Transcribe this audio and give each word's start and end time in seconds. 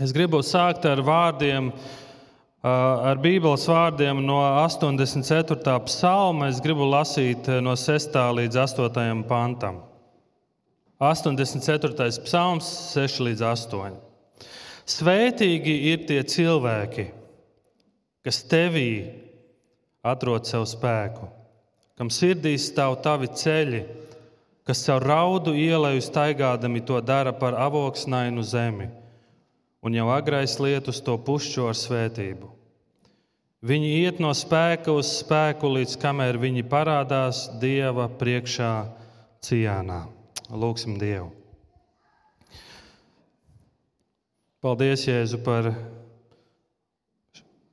Es 0.00 0.08
gribu 0.16 0.38
sākt 0.40 0.86
ar 0.88 1.02
vārdiem, 1.04 1.66
ar 2.64 3.18
Bībeles 3.20 3.66
vārdiem 3.68 4.22
no 4.24 4.38
84. 4.40 5.74
psalma. 5.84 6.46
Es 6.48 6.62
gribu 6.64 6.86
lasīt 6.88 7.50
no 7.60 7.74
6. 7.76 8.16
līdz 8.38 8.56
8. 8.62 9.20
pantam. 9.28 9.82
84. 10.96 12.08
psalms, 12.24 12.70
6 12.94 13.20
līdz 13.26 13.44
8. 13.50 13.98
Svētīgi 14.88 15.74
ir 15.90 16.08
tie 16.08 16.22
cilvēki, 16.24 17.06
kas 18.24 18.40
tevī 18.48 18.88
atrod 20.00 20.48
sev 20.48 20.64
spēku, 20.72 21.28
kam 22.00 22.08
sirdī 22.08 22.54
stāv 22.56 22.96
tavi 23.04 23.28
ceļi, 23.28 23.84
kas 24.64 24.86
caur 24.88 25.04
raudu 25.04 25.52
ielēju 25.52 26.08
staigādami 26.08 26.80
to 26.80 26.96
dara 27.04 27.36
par 27.36 27.60
avoksnainu 27.60 28.40
zemi 28.40 28.88
un 29.82 29.94
jau 29.98 30.08
agrais 30.14 30.54
lietus 30.62 31.02
to 31.02 31.16
pušķo 31.18 31.68
ar 31.72 31.78
svētību. 31.78 32.50
Viņi 33.62 33.90
iet 34.02 34.18
no 34.22 34.32
spēka 34.34 34.94
uz 34.94 35.10
spēku, 35.20 35.70
līdz 35.76 35.94
kamēr 36.02 36.38
viņi 36.42 36.64
parādās 36.66 37.44
Dieva 37.62 38.08
priekšā 38.18 38.72
cienā. 39.42 40.02
Lūksim 40.50 40.98
Dievu! 40.98 41.30
Paldies, 44.62 45.02
Jēzu, 45.08 45.40
par 45.42 45.72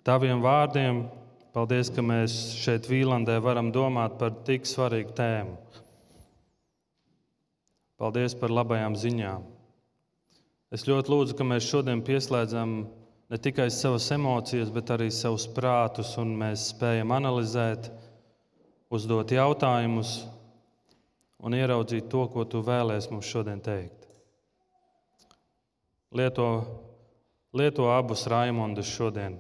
taviem 0.06 0.42
vārdiem. 0.42 1.04
Paldies, 1.54 1.90
ka 1.94 2.02
mēs 2.06 2.38
šeit 2.58 2.88
Vīlandē 2.90 3.36
varam 3.42 3.70
domāt 3.74 4.16
par 4.22 4.34
tik 4.46 4.66
svarīgu 4.70 5.14
tēmu. 5.18 5.58
Paldies 8.02 8.34
par 8.38 8.54
labajām 8.54 8.98
ziņām. 8.98 9.46
Es 10.70 10.86
ļoti 10.86 11.10
lūdzu, 11.10 11.34
ka 11.34 11.46
mēs 11.48 11.66
šodien 11.66 12.04
pieslēdzam 12.06 12.74
ne 13.30 13.38
tikai 13.42 13.70
savas 13.74 14.06
emocijas, 14.14 14.70
bet 14.74 14.92
arī 14.94 15.08
savus 15.14 15.48
prātus, 15.50 16.12
un 16.22 16.36
mēs 16.38 16.68
spējam 16.76 17.14
analizēt, 17.16 17.90
uzdot 18.94 19.34
jautājumus 19.34 20.20
un 21.42 21.58
ieraudzīt 21.58 22.10
to, 22.12 22.26
ko 22.30 22.46
tu 22.46 22.62
vēlēsies 22.66 23.10
mums 23.14 23.30
šodien 23.30 23.62
teikt. 23.66 24.06
Lieto, 26.14 26.48
lieto 27.54 27.90
abus 27.94 28.26
Raimondus 28.30 28.90
šodien 28.90 29.40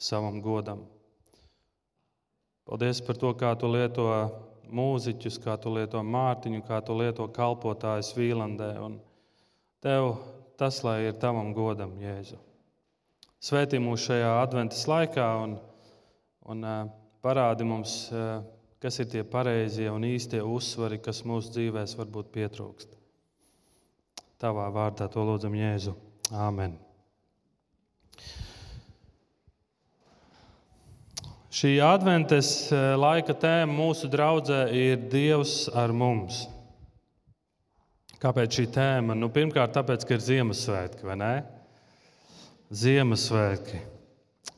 savam 0.00 0.40
godam. 0.44 0.84
Paldies 2.64 3.02
par 3.04 3.20
to, 3.20 3.32
kā 3.36 3.52
tu 3.60 3.68
lieto 3.68 4.08
mūziķus, 4.72 5.36
kā 5.44 5.58
tu 5.60 5.72
lieto 5.72 6.00
Mārtiņu, 6.00 6.62
kā 6.64 6.80
tu 6.84 6.96
lieto 6.96 7.28
kalpotājus 7.32 8.14
Vīlandē. 8.16 8.70
Un 8.80 8.96
tev 9.84 10.14
tas, 10.60 10.82
lai 10.86 11.04
ir 11.08 11.16
tavam 11.20 11.52
godam, 11.56 11.94
Jēzu. 12.02 12.38
Svētī 13.44 13.80
mūs 13.82 14.06
šajā 14.06 14.30
adventas 14.40 14.86
laikā 14.88 15.26
un, 15.42 15.58
un 16.48 16.64
parādi 17.24 17.66
mums, 17.68 17.96
kas 18.80 19.00
ir 19.02 19.10
tie 19.12 19.24
pareizie 19.24 19.90
un 19.92 20.06
īstie 20.08 20.40
uzsvari, 20.40 21.00
kas 21.02 21.24
mūsu 21.28 21.52
dzīvēs 21.52 21.96
varbūt 21.98 22.32
pietrūkst. 22.32 22.96
Tavā 24.40 24.70
vārdā 24.72 25.10
to 25.12 25.24
lūdzam 25.24 25.54
Jēzu. 25.56 25.94
Āmen. 26.32 26.78
Šī 31.54 31.76
adventes 31.84 32.48
laika 32.98 33.36
tēma 33.38 33.76
mūsu 33.76 34.08
draudzē 34.10 34.64
ir 34.74 35.04
Dievs 35.12 35.68
ar 35.70 35.92
mums. 35.94 36.46
Kāpēc 38.24 38.56
šī 38.56 38.62
tēma? 38.72 39.12
Nu, 39.12 39.28
pirmkārt, 39.28 39.74
tāpēc, 39.74 40.06
ka 40.08 40.16
ir 40.16 40.22
Ziemassvētki, 40.24 41.04
vai 41.04 41.16
ne? 41.20 41.32
Ziemassvētki. 42.72 43.80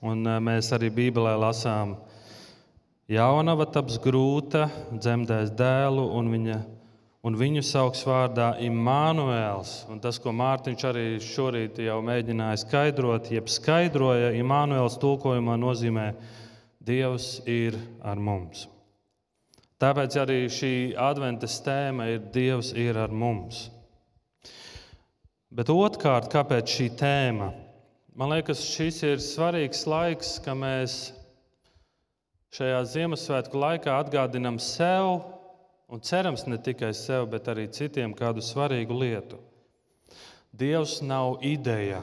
Un 0.07 0.21
eh, 0.23 0.37
mēs 0.39 0.69
arī 0.77 0.93
Bībelē 0.95 1.33
lasām, 1.43 1.97
jaunava 3.11 3.67
taps 3.75 3.97
grūta, 4.05 4.69
dzemdēs 4.93 5.51
dēlu, 5.59 6.05
un, 6.15 6.31
viņa, 6.37 6.61
un 7.27 7.41
viņu 7.43 7.65
sauks 7.67 8.05
vārdā 8.07 8.53
Imānuēls. 8.69 9.75
Un 9.91 9.99
tas, 10.05 10.23
ko 10.23 10.31
Mārtiņš 10.31 10.87
arī 10.93 11.05
šorīt 11.27 11.83
jau 11.89 11.99
mēģināja 12.07 12.63
skaidrot, 12.63 13.33
jeb 13.35 13.51
skaidroja, 13.51 14.31
Imānuēls 14.39 15.01
tulkojumā 15.03 15.59
nozīmē 15.59 16.13
Dievs 16.87 17.41
ir 17.51 17.75
ar 18.07 18.23
mums. 18.23 18.69
Tāpēc 19.77 20.15
arī 20.17 20.39
šī 20.49 20.73
adventas 20.97 21.59
tēma 21.61 22.07
ir 22.15 22.23
Dievs 22.33 22.71
ir 22.73 22.97
ar 22.97 23.13
mums. 23.13 23.67
Bet 25.53 25.69
otrkārt, 25.73 26.31
kāpēc 26.33 26.73
šī 26.73 26.87
tēma? 26.97 27.51
Man 28.17 28.33
liekas, 28.33 28.63
šis 28.65 29.03
ir 29.05 29.21
svarīgs 29.21 29.85
laiks, 29.85 30.39
ka 30.41 30.55
mēs 30.57 30.97
šajā 32.57 32.79
Ziemassvētku 32.95 33.61
laikā 33.61 33.99
atgādinām 34.01 34.57
sev, 34.63 35.19
un 35.93 36.01
cerams 36.01 36.47
ne 36.49 36.57
tikai 36.57 36.95
sev, 36.97 37.29
bet 37.35 37.53
arī 37.53 37.69
citiem 37.69 38.17
kādu 38.17 38.41
svarīgu 38.41 38.97
lietu. 38.97 39.43
Dievs 40.57 41.03
nav 41.05 41.45
ideja, 41.45 42.01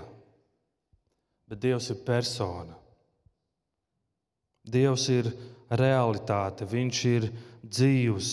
bet 1.50 1.66
Dievs 1.66 1.90
ir 1.90 2.06
persona. 2.06 2.78
Dievs 4.64 5.10
ir 5.12 5.28
realitāte, 5.68 6.66
Viņš 6.70 7.00
ir 7.12 7.30
dzīvs. 7.64 8.32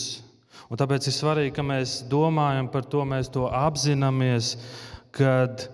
Un 0.70 0.78
tāpēc 0.78 1.08
ir 1.10 1.14
svarīgi, 1.16 1.54
ka 1.56 1.64
mēs 1.66 2.00
domājam 2.10 2.68
par 2.70 2.86
to, 2.86 3.02
mēs 3.02 3.30
to 3.34 3.48
apzināmies, 3.50 4.52
kad 5.10 5.66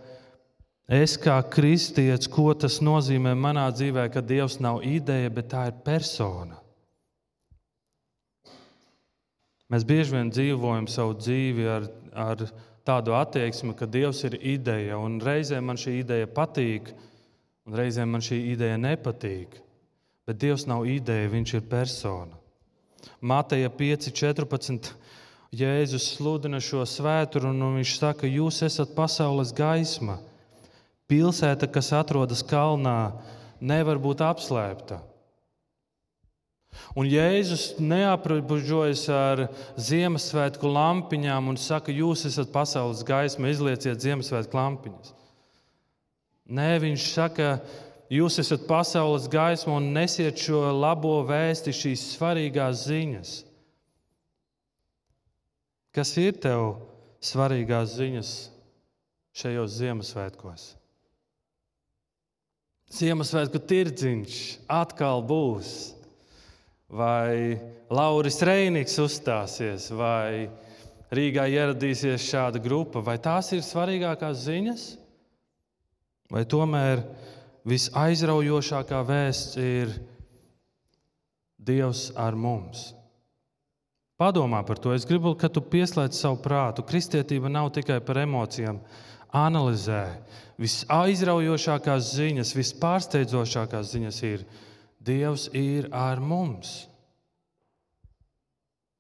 es 0.89 1.17
kā 1.21 1.37
kristietis, 1.53 2.31
ko 2.33 2.55
tas 2.56 2.78
nozīmē 2.81 3.34
manā 3.37 3.67
dzīvē, 3.75 4.06
ka 4.15 4.22
Dievs 4.25 4.56
nav 4.65 4.81
ideja, 4.87 5.33
bet 5.33 5.50
tā 5.53 5.67
ir 5.69 5.77
persona. 5.84 6.62
Mēs 9.69 9.84
bieži 9.84 10.15
vien 10.15 10.31
dzīvojam 10.31 10.87
savu 10.88 11.19
dzīvi 11.19 11.69
ar, 11.69 11.91
ar 12.15 12.47
tādu 12.87 13.17
attieksmi, 13.19 13.75
ka 13.77 13.84
Dievs 13.91 14.23
ir 14.28 14.38
ideja, 14.41 14.97
un 14.97 15.19
reizēm 15.21 15.69
man 15.69 15.77
šī 15.77 15.99
ideja 16.05 16.31
patīk, 16.31 16.94
un 17.67 17.77
reizēm 17.77 18.15
man 18.15 18.25
šī 18.25 18.41
ideja 18.55 18.78
nepatīk. 18.81 19.66
Bet 20.26 20.41
Dievs 20.42 20.66
nav 20.66 20.87
ideja, 20.91 21.31
Viņš 21.31 21.54
ir 21.59 21.66
persona. 21.70 22.34
Mateja 23.20 23.70
5.14. 23.70 24.92
Jēzus 25.56 26.09
sludina 26.16 26.59
šo 26.60 26.82
svēturu, 26.84 27.53
un 27.54 27.78
viņš 27.78 27.92
saka, 28.00 28.26
jūs 28.28 28.59
esat 28.66 28.97
pasaules 28.97 29.54
gaisma. 29.56 30.19
Pilsēta, 31.06 31.69
kas 31.70 31.92
atrodas 31.94 32.42
kalnā, 32.42 33.14
nevar 33.62 34.00
būt 34.03 34.25
apslēpta. 34.26 34.98
Un 36.98 37.08
Jēzus 37.08 37.78
neaprobežojas 37.81 39.06
ar 39.12 39.47
Ziemassvētku 39.81 40.69
lampiņām 40.69 41.53
un 41.53 41.56
saka, 41.60 41.94
jūs 41.94 42.26
esat 42.28 42.50
pasaules 42.53 43.04
gaisma, 43.06 43.48
izlieciet 43.48 44.03
Ziemassvētku 44.03 44.58
lampiņas. 44.58 45.14
Nē, 46.47 46.69
viņš 46.82 47.06
saka, 47.14 47.48
jūs 48.12 48.39
esat 48.43 48.67
pasaules 48.69 49.27
gaisma 49.31 49.77
un 49.81 49.91
nesiet 49.94 50.39
šo 50.41 50.62
labo 50.75 51.19
vēsti, 51.27 51.75
šīs 51.75 52.05
svarīgās 52.15 52.87
ziņas. 52.87 53.34
Kas 55.97 56.12
ir 56.21 56.37
tev 56.43 56.77
svarīgās 57.25 57.97
ziņas 57.97 58.33
šajos 59.37 59.78
Ziemassvētkos? 59.81 60.67
Ziemassvētku 62.97 63.61
tirdziņš 63.67 64.41
atkal 64.71 65.25
būs. 65.27 65.73
Vai 66.87 67.59
Lauris 67.91 68.38
Reinigs 68.47 68.94
uzstāsies, 69.03 69.88
vai 69.91 70.47
Rīgā 71.11 71.49
ieradīsies 71.50 72.23
šāda 72.23 72.61
grupa, 72.62 73.03
vai 73.03 73.17
tās 73.19 73.50
ir 73.56 73.65
svarīgākās 73.67 74.44
ziņas? 74.44 74.84
Vai 76.31 76.44
tomēr 76.47 77.03
visaizraujošākā 77.66 79.00
vēsts 79.06 79.58
ir 79.60 79.96
Dievs 81.66 82.12
ar 82.14 82.36
mums. 82.38 82.92
Padomā 84.16 84.62
par 84.64 84.78
to. 84.80 84.94
Es 84.94 85.04
gribu, 85.04 85.34
lai 85.34 85.50
tu 85.52 85.60
pieslēdz 85.60 86.16
savu 86.16 86.38
prātu. 86.44 86.84
Kristietība 86.86 87.50
nav 87.52 87.72
tikai 87.74 87.98
par 88.00 88.22
emocijām. 88.22 88.78
Analizē. 89.34 90.22
Visaizraujošākās 90.62 92.14
ziņas, 92.16 92.54
vispārsteidzošākās 92.56 93.90
ziņas 93.92 94.22
ir 94.24 94.46
Dievs 95.06 95.50
ir 95.54 95.90
ar 95.94 96.18
mums. 96.18 96.86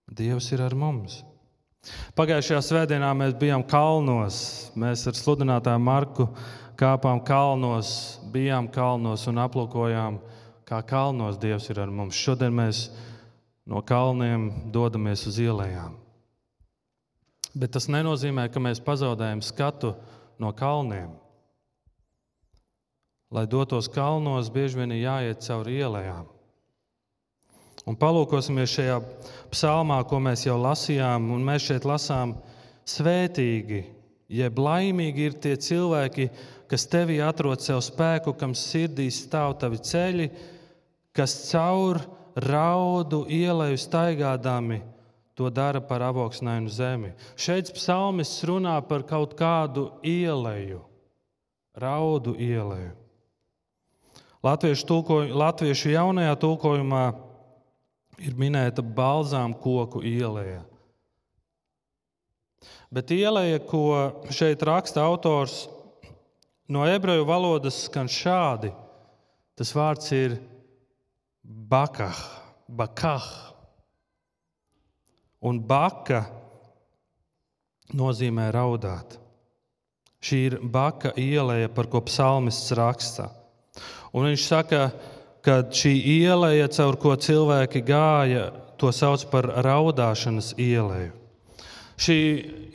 Dievs 0.06 0.52
ir 0.54 0.60
ar 0.62 0.76
mums. 0.78 1.22
Pagājušajā 2.18 2.60
svētdienā 2.62 3.08
mēs 3.16 3.34
bijām 3.40 3.64
kalnos. 3.66 4.36
Mēs 4.78 5.06
ar 5.10 5.16
sludinātāju 5.18 5.82
Marku 5.82 6.28
kāpām 6.78 7.22
kalnos, 7.24 8.20
bijām 8.32 8.68
kalnos 8.72 9.26
un 9.30 9.40
aplūkojām, 9.42 10.20
kā 10.68 10.80
kalnos 10.86 11.38
Dievs 11.40 11.70
ir 11.72 11.80
ar 11.80 11.90
mums. 11.90 12.16
Šodien 12.16 12.54
mēs 12.54 12.88
no 13.66 13.82
kalniem 13.82 14.70
dodamies 14.72 15.26
uz 15.26 15.40
ielām. 15.42 15.96
Bet 17.56 17.72
tas 17.72 17.88
nenozīmē, 17.88 18.50
ka 18.52 18.60
mēs 18.60 18.82
pazaudējam 18.84 19.40
skatu 19.42 19.94
no 20.38 20.52
kalniem. 20.52 21.14
lai 23.30 23.46
dotos 23.46 23.88
kalnos, 23.88 24.48
bieži 24.48 24.78
vien 24.78 24.92
ir 24.94 25.02
jāiet 25.02 25.42
cauri 25.42 25.80
ielām. 25.82 26.28
Un 27.86 27.96
palūkosimies 27.98 28.70
šajā 28.70 29.00
psalmā, 29.52 29.98
ko 30.06 30.20
mēs 30.22 30.46
jau 30.46 30.56
lasījām, 30.58 31.30
un 31.34 31.44
mēs 31.44 31.66
šeit 31.66 31.84
lasām, 31.84 32.36
svētīgi, 32.86 33.82
jeb 34.30 34.58
laimīgi 34.58 35.26
ir 35.26 35.36
tie 35.42 35.54
cilvēki, 35.58 36.30
kas 36.30 36.55
tevī 36.90 37.20
atrod 37.22 37.62
sev 37.62 37.78
spēku, 37.84 38.34
kam 38.38 38.54
sirdī 38.58 39.06
stāv 39.14 39.58
tavi 39.60 39.78
ceļi, 39.78 40.28
kas 41.16 41.34
caur 41.52 42.00
raudu 42.36 43.24
ielēju 43.30 43.78
staigādami 43.80 44.82
to 45.36 45.50
dara 45.50 45.80
par 45.80 46.02
avoksnainu 46.02 46.72
zemi. 46.72 47.12
Šeit 47.36 47.68
psalmists 47.76 48.44
runā 48.48 48.76
par 48.88 49.04
kaut 49.04 49.36
kādu 49.36 49.90
ielēju, 50.04 50.80
raudu 51.76 52.32
ielēju. 52.40 52.94
Latviešu, 54.46 54.86
tulkoju, 54.88 55.36
latviešu 55.36 55.92
jaunajā 55.92 56.36
tulkojumā 56.40 57.04
ir 58.24 58.36
minēta 58.38 58.80
balzām 58.80 59.52
koku 59.60 60.00
ielēja. 60.06 60.62
Bet 62.92 63.10
ielēja, 63.12 63.60
ko 63.66 63.86
šeit 64.32 64.62
raksta 64.64 65.02
autors, 65.04 65.66
no 66.68 66.86
ebreju 66.88 67.26
valodas 67.28 67.84
skan 67.86 68.08
šādi. 68.10 68.72
Tas 69.56 69.72
vārds 69.72 70.10
ir 70.12 70.36
bakah, 71.42 72.18
bakah. 72.68 73.26
Un 75.46 75.60
baka 75.62 76.24
nozīmē 77.96 78.50
raudāt. 78.54 79.18
Šī 80.20 80.38
ir 80.48 80.56
baka 80.60 81.12
ielēja, 81.20 81.70
par 81.70 81.86
ko 81.92 82.00
psalmists 82.08 82.72
raksta. 82.74 83.28
Un 84.16 84.26
viņš 84.30 84.46
saka, 84.48 84.88
ka 85.44 85.60
šī 85.70 85.92
iela, 86.16 86.50
caur 86.74 86.96
ko 86.98 87.14
cilvēki 87.14 87.84
gāja, 87.86 88.48
to 88.80 88.90
sauc 88.92 89.22
par 89.30 89.46
raudāšanas 89.64 90.54
ielēju. 90.58 91.25
Šī 91.96 92.16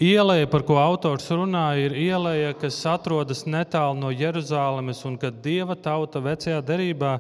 iela, 0.02 0.40
par 0.50 0.64
ko 0.66 0.80
autors 0.82 1.28
runā, 1.30 1.76
ir 1.78 1.94
iela, 1.94 2.34
kas 2.58 2.80
atrodas 2.90 3.44
netālu 3.46 4.00
no 4.02 4.10
Jeruzalemes. 4.10 5.04
Un 5.06 5.20
kad 5.22 5.38
dieva 5.46 5.78
tauta 5.78 6.18
vecajā 6.26 6.58
derībā, 6.66 7.20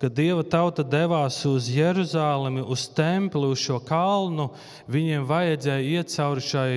kad 0.00 0.16
dieva 0.16 0.46
tauta 0.48 0.80
devās 0.80 1.42
uz 1.44 1.68
Jeruzalemi, 1.68 2.64
uz 2.64 2.86
templi, 2.96 3.52
uz 3.52 3.60
šo 3.60 3.82
kalnu, 3.84 4.48
viņiem 4.88 5.28
vajadzēja 5.28 5.92
iet 5.92 6.16
cauri 6.16 6.48
šai 6.48 6.72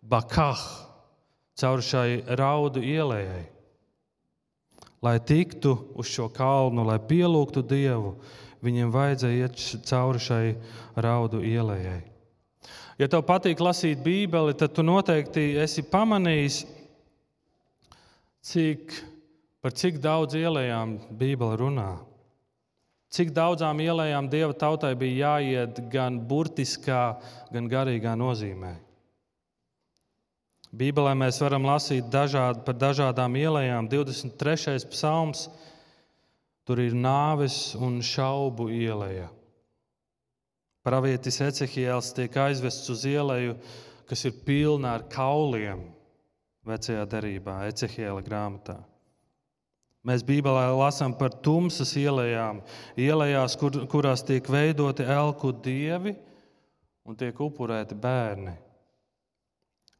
bakah, 0.00 0.64
cauri 1.60 1.84
šai 1.84 2.08
raudu 2.40 2.80
ielai. 2.80 3.44
Lai 5.04 5.18
tiktu 5.20 5.76
uz 6.00 6.08
šo 6.08 6.32
kalnu, 6.32 6.82
lai 6.88 6.96
pielūgtu 6.98 7.60
Dievu, 7.60 8.16
viņiem 8.64 8.88
vajadzēja 8.90 9.44
iet 9.44 9.66
cauri 9.84 10.24
šai 10.32 10.44
raudu 10.96 11.44
ielai. 11.44 12.16
Ja 12.98 13.06
tev 13.06 13.22
patīk 13.28 13.60
lasīt 13.62 14.00
Bībeli, 14.02 14.56
tad 14.58 14.72
tu 14.74 14.82
noteikti 14.82 15.52
esi 15.62 15.84
pamanījis, 15.86 16.64
cik, 18.48 18.96
par 19.62 19.74
cik 19.78 20.00
daudz 20.02 20.34
ielām 20.34 20.96
Bībele 21.20 21.60
runā. 21.60 21.92
Cik 23.14 23.30
daudzām 23.36 23.78
ielām 23.80 24.26
Dieva 24.28 24.52
tautai 24.52 24.92
bija 24.98 25.30
jāiet 25.38 25.78
gan 25.92 26.18
burtiskā, 26.28 27.16
gan 27.54 27.70
garīgā 27.70 28.12
nozīmē. 28.18 28.74
Bībelē 30.68 31.14
mēs 31.16 31.38
varam 31.40 31.64
lasīt 31.64 32.10
dažādi, 32.12 32.60
par 32.66 32.76
dažādām 32.76 33.38
ielām. 33.40 33.88
23. 33.88 34.90
psalms, 34.92 35.46
tur 36.68 36.82
ir 36.82 36.92
nāves 36.92 37.72
un 37.78 38.02
šaubu 38.04 38.68
ielēja. 38.74 39.30
Pravietis 40.88 41.36
Ecehijāls 41.44 42.14
tiek 42.16 42.32
aizvests 42.40 42.88
uz 42.88 43.02
ielēju, 43.04 43.58
kas 44.08 44.22
ir 44.24 44.38
pilna 44.46 44.94
ar 44.96 45.02
kauliem 45.12 45.82
vecajā 46.64 47.02
derībā, 47.12 47.58
Ecehijāla 47.68 48.22
grāmatā. 48.24 48.78
Mēs 50.08 50.22
Bībelē 50.24 50.70
lasām 50.72 51.12
par 51.18 51.34
tumsas 51.44 51.92
ielējām, 52.00 52.62
ielējās, 52.96 53.56
kur, 53.60 53.74
kurās 53.92 54.22
tiek 54.24 54.46
veidoti 54.48 55.04
elku 55.04 55.50
dievi 55.52 56.14
un 57.04 57.18
tiek 57.20 57.36
upurēti 57.36 57.98
bērni. 57.98 58.54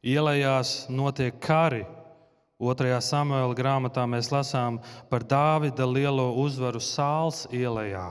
Ielējās 0.09 0.87
notiek 0.89 1.37
kari. 1.43 1.83
Otrajā 2.59 2.97
samuēlā 3.03 3.53
grāmatā 3.55 4.07
mēs 4.09 4.31
lasām 4.33 4.81
par 5.11 5.21
Dāvida 5.21 5.85
lielo 5.85 6.31
uzvaru 6.41 6.81
Sāls 6.81 7.45
ielējā. 7.53 8.07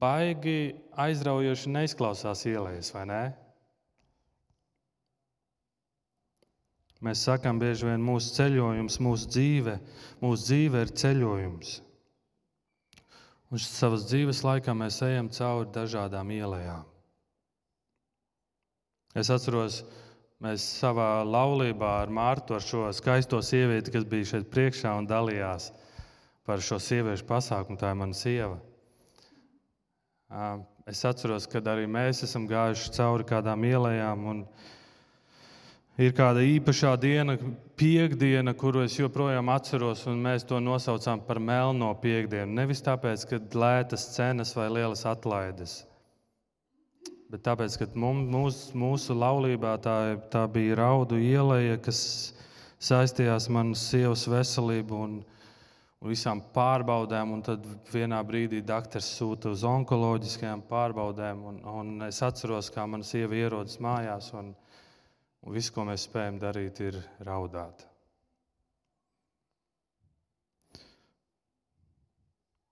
Baigi 0.00 0.76
aizraujoši 1.00 1.72
neizklausās 1.72 2.44
ielējas, 2.48 2.92
vai 2.92 3.04
ne? 3.08 3.22
Mēs 7.04 7.22
sakām, 7.28 7.60
bieži 7.60 7.86
vien 7.90 8.02
mūsu 8.04 8.32
ceļojums, 8.38 8.98
mūsu 9.04 9.28
dzīve, 9.30 9.76
mūsu 10.22 10.48
dzīve 10.48 10.84
ir 10.84 10.92
ceļojums. 11.02 11.72
Un 13.52 13.62
savas 13.62 14.06
dzīves 14.10 14.42
laikā 14.42 14.74
mēs 14.74 14.98
ejam 15.06 15.28
cauri 15.32 15.70
dažādām 15.74 16.32
ielām. 16.34 16.84
Es 19.16 19.30
atceros, 19.32 19.82
mēs 20.42 20.64
savā 20.80 21.22
laulībā 21.24 21.92
ar 22.02 22.12
Mārtu, 22.12 22.56
ar 22.56 22.64
šo 22.64 22.88
skaisto 22.96 23.40
sievieti, 23.44 23.92
kas 23.94 24.04
bija 24.08 24.32
šeit 24.32 24.50
priekšā 24.52 24.96
un 24.98 25.08
dalījās 25.08 25.70
par 26.48 26.64
šo 26.64 26.80
sieviešu 26.82 27.28
pasākumu, 27.28 27.78
tā 27.80 27.92
ir 27.94 28.00
mana 28.02 28.16
sieva. 28.16 28.58
Es 30.86 31.04
atceros, 31.06 31.46
kad 31.50 31.66
arī 31.70 31.86
mēs 31.90 32.24
esam 32.26 32.48
gājuši 32.50 32.92
cauri 32.96 33.26
kādām 33.26 33.62
ielām. 33.66 34.42
Ir 35.96 36.12
kāda 36.12 36.42
īpašā 36.44 36.92
diena, 37.00 37.38
piekdiena, 37.78 38.52
kuru 38.58 38.82
es 38.84 38.98
joprojām 38.98 39.48
atceros, 39.54 40.02
un 40.10 40.18
mēs 40.26 40.44
to 40.44 40.58
nosaucām 40.60 41.22
par 41.24 41.40
melno 41.40 41.88
piekdienu. 42.02 42.52
Nevis 42.58 42.82
tāpēc, 42.84 43.24
ka 43.30 43.38
lētas 43.56 44.10
cenas 44.16 44.52
vai 44.58 44.66
lielas 44.68 45.06
atlaides, 45.08 45.78
bet 47.32 47.46
tāpēc, 47.46 47.78
ka 47.80 47.88
mums, 47.94 48.28
mūs, 48.34 48.60
mūsu 48.76 49.16
laulībā 49.16 49.78
tā, 49.80 49.96
tā 50.32 50.44
bija 50.52 50.76
raudu 50.82 51.16
ielēja, 51.22 51.78
kas 51.86 52.02
saistījās 52.82 53.48
manas 53.48 53.86
sievas 53.88 54.26
veselību 54.28 55.00
un, 55.06 55.16
un 56.00 56.12
visām 56.12 56.42
pārbaudēm. 56.54 57.34
Un 57.36 57.42
tad 57.46 57.66
vienā 57.92 58.20
brīdī 58.26 58.62
doktors 58.66 59.08
sūta 59.18 59.52
uz 59.54 59.64
onkoloģiskajām 59.66 60.66
pārbaudēm, 60.70 61.42
un, 61.50 61.60
un 61.66 62.08
es 62.08 62.22
atceros, 62.26 62.70
kā 62.74 62.86
mana 62.88 63.06
sieva 63.06 63.38
ierodas 63.38 63.80
mājās, 63.82 64.32
un, 64.36 64.54
un 65.42 65.56
viss, 65.56 65.72
ko 65.72 65.86
mēs 65.88 66.08
spējam 66.08 66.40
darīt, 66.42 66.82
ir 66.84 67.00
raudāt. 67.26 67.86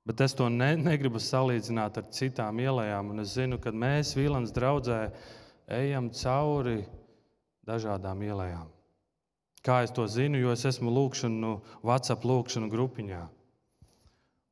Bet 0.04 0.20
es 0.20 0.34
to 0.36 0.50
ne, 0.52 0.74
negribu 0.76 1.20
salīdzināt 1.22 1.96
ar 1.96 2.10
citām 2.12 2.58
ielām. 2.60 3.14
Es 3.22 3.38
zinu, 3.38 3.56
ka 3.56 3.72
mēs 3.72 4.12
Vīlāns 4.18 4.52
draugā 4.52 5.06
ejam 5.72 6.10
cauri 6.12 6.82
dažādām 7.64 8.20
ielām. 8.26 8.73
Kā 9.64 9.80
es 9.84 9.94
to 9.96 10.04
zinu, 10.10 10.36
jo 10.42 10.52
es 10.52 10.66
esmu 10.68 10.92
lūkšanu, 10.92 11.54
WhatsApp 11.86 12.26
lūkšanu 12.28 12.68
grupiņā. 12.72 13.22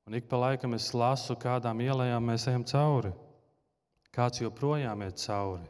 Un 0.09 0.16
ik 0.16 0.26
pa 0.31 0.40
laikam 0.40 0.73
es 0.75 0.88
lasu, 0.97 1.37
kādām 1.37 1.83
ielām 1.85 2.31
mēs 2.31 2.49
ejam 2.49 2.64
cauri. 2.64 3.12
Kāds 4.12 4.40
joprojām 4.40 5.04
iet 5.04 5.21
cauri. 5.21 5.69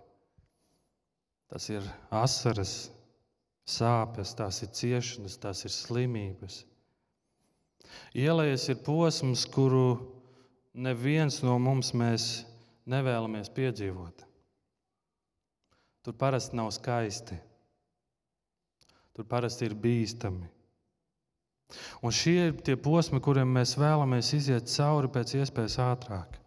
Tas 1.51 1.69
ir 1.69 1.85
asaras, 2.15 2.91
sāpes, 3.69 4.33
tās 4.39 4.63
ir 4.65 4.71
ciešanas, 4.79 5.37
tās 5.43 5.67
ir 5.67 5.75
slimības. 5.75 6.63
Ielējas 8.17 8.71
ir 8.73 8.81
posms, 8.87 9.45
kuru 9.53 9.99
neviens 10.73 11.43
no 11.45 11.59
mums 11.61 11.93
nevēlamies 11.93 13.51
piedzīvot. 13.53 14.25
Tur 16.03 16.17
parasti 16.19 16.57
nav 16.59 16.73
skaisti. 16.75 17.37
Tur 19.13 19.29
parasti 19.29 19.69
ir 19.69 19.75
bīstami. 19.77 20.49
Un 22.05 22.13
šie 22.13 22.49
ir 22.51 22.55
tie 22.65 22.77
posmi, 22.77 23.21
kuriem 23.23 23.49
mēs 23.57 23.75
vēlamies 23.81 24.33
iziet 24.37 24.71
cauri 24.73 25.11
pēc 25.13 25.35
iespējas 25.41 25.79
ātrāk. 25.81 26.39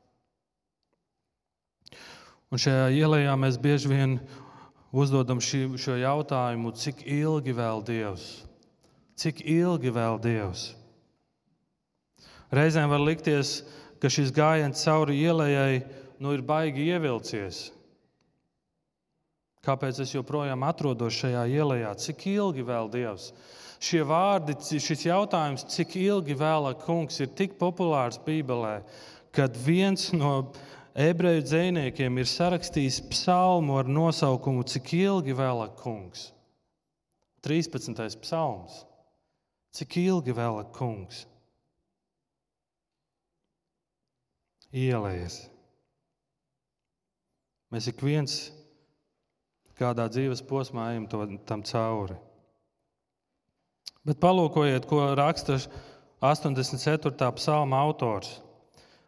Un 2.53 2.61
šajā 2.61 2.89
ielā 2.93 3.33
mēs 3.39 3.57
bieži 3.61 3.89
vien 3.89 4.19
uzdodam 4.95 5.41
šī, 5.41 5.65
šo 5.81 5.97
jautājumu, 5.99 6.71
cik 6.77 7.01
ilgi 7.09 7.55
vēl 7.57 7.81
Dievs? 7.85 8.27
Cik 9.19 9.41
ilgi 9.49 9.91
vēl 9.95 10.19
Dievs? 10.21 10.69
Reizēm 12.55 12.91
var 12.91 13.01
likties, 13.01 13.63
ka 13.99 14.11
šis 14.11 14.31
gājiens 14.35 14.83
cauri 14.85 15.17
ielai 15.25 15.81
nu, 16.21 16.31
ir 16.31 16.45
baigi 16.45 16.85
ievilcies. 16.93 17.74
Kāpēc 19.65 19.99
es 20.03 20.13
joprojām 20.13 20.61
atrodos 20.67 21.15
šajā 21.17 21.45
ielā? 21.49 21.93
Cik 21.97 22.27
ilgi 22.35 22.65
vēl 22.65 22.89
Dievs? 22.93 23.31
Šie 23.81 24.03
vārdi, 24.07 24.55
šis 24.81 25.07
jautājums, 25.07 25.65
cik 25.73 25.97
ilgi 25.99 26.37
vēlāk 26.37 26.85
kungs 26.85 27.19
ir 27.21 27.33
tik 27.37 27.57
populārs 27.59 28.19
Bībelē, 28.23 28.79
kad 29.35 29.57
viens 29.65 30.07
no 30.15 30.53
ebreju 30.95 31.43
dziniekiem 31.43 32.21
ir 32.21 32.29
sarakstījis 32.29 33.01
psalmu 33.11 33.79
ar 33.81 33.89
nosaukumu 33.91 34.63
Cik 34.69 34.93
ilgi 35.01 35.35
vēlāk 35.35 35.75
kungs? 35.81 36.29
13. 37.45 38.21
psalms. 38.23 38.85
Cik 39.75 39.97
ilgi 40.01 40.33
vēlāk 40.33 40.71
kungs? 40.73 41.25
Ielējies. 44.75 45.41
Mēs 47.75 47.89
ik 47.91 48.01
viens 48.03 48.39
kādā 49.79 50.07
dzīves 50.11 50.43
posmā 50.47 50.91
ejam 50.93 51.07
to, 51.11 51.25
tam 51.47 51.63
cauri. 51.67 52.15
Bet 54.05 54.21
palūkojiet, 54.21 54.85
ko 54.85 55.01
raksta 55.17 55.57
84. 56.21 57.31
psalma 57.39 57.81
autors. 57.81 58.37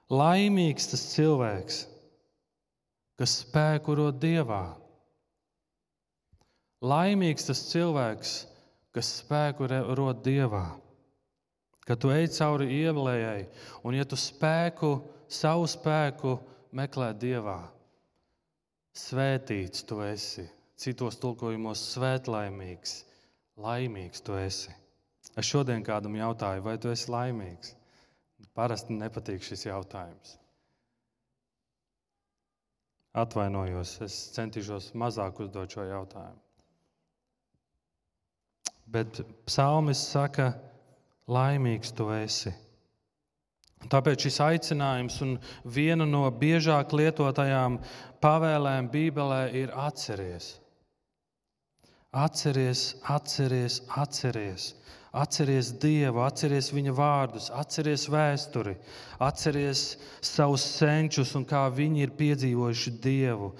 Laimīgs 0.09 0.89
tas 0.89 1.03
cilvēks, 1.13 1.83
kas 3.19 3.37
spēku 3.43 3.97
rod 3.99 4.19
dievā. 4.23 4.63
Laimīgs 6.81 7.47
tas 7.49 7.61
cilvēks, 7.71 8.33
kas 8.95 9.13
spēku 9.21 9.69
rod 9.69 10.23
dievā. 10.25 10.65
Kad 11.87 12.01
tu 12.03 12.11
ej 12.11 12.27
cauri 12.35 12.67
ievēlējai, 12.81 13.47
un 13.87 13.95
ja 13.95 14.03
tu 14.07 14.19
spēku, 14.19 14.97
savu 15.31 15.67
spēku 15.69 16.35
meklē 16.75 17.13
dievā, 17.15 17.61
svētīts 18.97 19.85
tu 19.87 20.01
esi 20.03 20.47
citos 20.77 21.17
tulkojumos 21.21 21.81
svētlaimīgs, 21.93 22.99
laimīgs 23.57 24.23
tu 24.25 24.37
esi. 24.37 24.73
Es 25.37 25.45
šodien 25.49 25.83
kādam 25.85 26.15
jautāju, 26.17 26.63
vai 26.65 26.77
tu 26.81 26.91
esi 26.93 27.11
laimīgs? 27.11 27.73
Parasti 28.57 28.95
nepatīk 28.97 29.43
šis 29.45 29.67
jautājums. 29.67 30.37
Atvainojos, 33.17 33.95
es 34.05 34.15
centīšos 34.35 34.91
mazāk 34.97 35.41
uzdot 35.41 35.73
šo 35.73 35.85
jautājumu. 35.87 36.41
Bet 38.87 39.19
psalmis 39.49 39.99
saka, 40.13 40.51
laimīgs 41.27 41.91
tu 41.97 42.07
esi. 42.13 42.53
Tāpēc 43.91 44.25
šis 44.25 44.37
aicinājums 44.41 45.17
un 45.25 45.33
viena 45.75 46.05
no 46.09 46.23
biežāk 46.33 46.95
lietotajām 46.97 47.77
pavēlēm 48.23 48.87
Bībelē 48.93 49.41
ir 49.59 49.73
atcerieties. 49.75 50.55
Atceries, 52.17 52.95
atceries, 53.05 53.81
atceries. 53.95 54.73
Atceries 55.13 55.69
Dievu, 55.81 56.19
atceries 56.25 56.71
Viņa 56.73 56.93
vārdus, 56.97 57.51
atceries 57.53 58.07
vēsturi, 58.09 58.73
atceries 59.21 59.83
savus 60.25 60.65
senčus 60.79 61.35
un 61.37 61.45
kā 61.45 61.63
viņi 61.73 62.03
ir 62.07 62.15
piedzīvojuši 62.17 62.93
Dievu. 63.03 63.51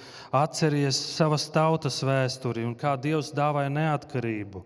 Atceries 0.42 0.98
savas 0.98 1.48
tautas 1.54 2.02
vēsturi 2.06 2.66
un 2.66 2.74
kā 2.78 2.96
Dievs 2.98 3.30
dāvāja 3.38 3.72
neatkarību. 3.78 4.66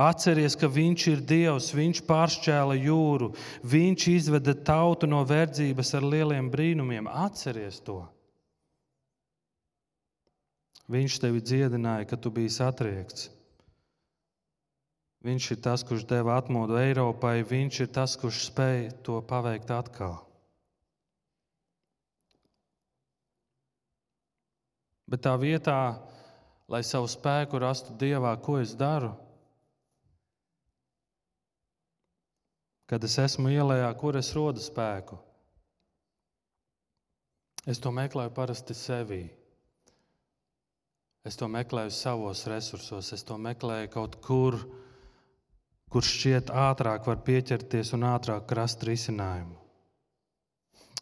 Atceries, 0.00 0.56
ka 0.56 0.68
Viņš 0.68 1.08
ir 1.14 1.26
Dievs, 1.32 1.72
Viņš 1.76 2.04
pāršķēla 2.08 2.78
jūru, 2.84 3.32
Viņš 3.64 4.08
izveda 4.14 4.56
tautu 4.68 5.08
no 5.08 5.24
verdzības 5.24 5.96
ar 5.96 6.08
lieliem 6.12 6.52
brīnumiem. 6.52 7.08
Atceries 7.08 7.80
to! 7.84 8.02
Viņš 10.90 11.20
tevi 11.22 11.42
dziedināja, 11.44 12.08
kad 12.10 12.22
tu 12.24 12.32
biji 12.34 12.50
satriekts. 12.56 13.28
Viņš 15.22 15.50
ir 15.54 15.60
tas, 15.62 15.84
kurš 15.84 16.06
deva 16.08 16.38
atmodu 16.40 16.78
Eiropai, 16.80 17.42
viņš 17.46 17.80
ir 17.84 17.90
tas, 17.94 18.16
kurš 18.18 18.46
spēj 18.48 18.86
to 19.06 19.20
paveikt 19.28 19.70
atkal. 19.70 20.16
Bet 25.10 25.26
tā 25.26 25.34
vietā, 25.42 25.98
lai 26.70 26.80
savu 26.86 27.10
spēku 27.10 27.58
rastu 27.60 27.94
Dievā, 27.98 28.32
ko 28.42 28.60
es 28.62 28.76
daru? 28.78 29.10
Kad 32.90 33.04
es 33.06 33.18
esmu 33.22 33.50
ielējā, 33.52 33.90
kur 33.98 34.18
es 34.18 34.30
rodu 34.34 34.62
spēku? 34.62 35.18
Es 37.68 37.78
to 37.82 37.92
meklēju 37.94 38.32
parasti 38.34 38.74
sevī. 38.74 39.26
Es 41.20 41.36
to 41.36 41.50
meklēju 41.52 41.92
savos 41.92 42.46
resursos, 42.48 43.10
es 43.12 43.22
to 43.28 43.36
meklēju 43.36 43.90
kaut 43.92 44.14
kur, 44.24 44.54
kur 45.92 46.06
šķiet 46.06 46.48
ātrāk 46.48 47.04
var 47.04 47.18
pieķerties 47.26 47.92
un 47.92 48.06
ātrāk 48.08 48.54
rast 48.56 48.86
risinājumu. 48.88 49.58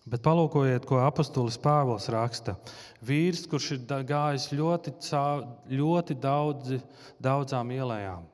Bet 0.08 0.24
palūkojiet, 0.24 0.88
ko 0.88 0.98
apustulis 1.04 1.60
Pāvils 1.62 2.08
raksta. 2.10 2.56
Vīrs, 3.04 3.44
kurš 3.46 3.70
ir 3.76 4.02
gājis 4.08 4.48
ļoti, 4.58 4.96
ļoti 5.78 6.18
daudzi, 6.18 6.80
daudzām 7.22 7.70
ielām. 7.76 8.26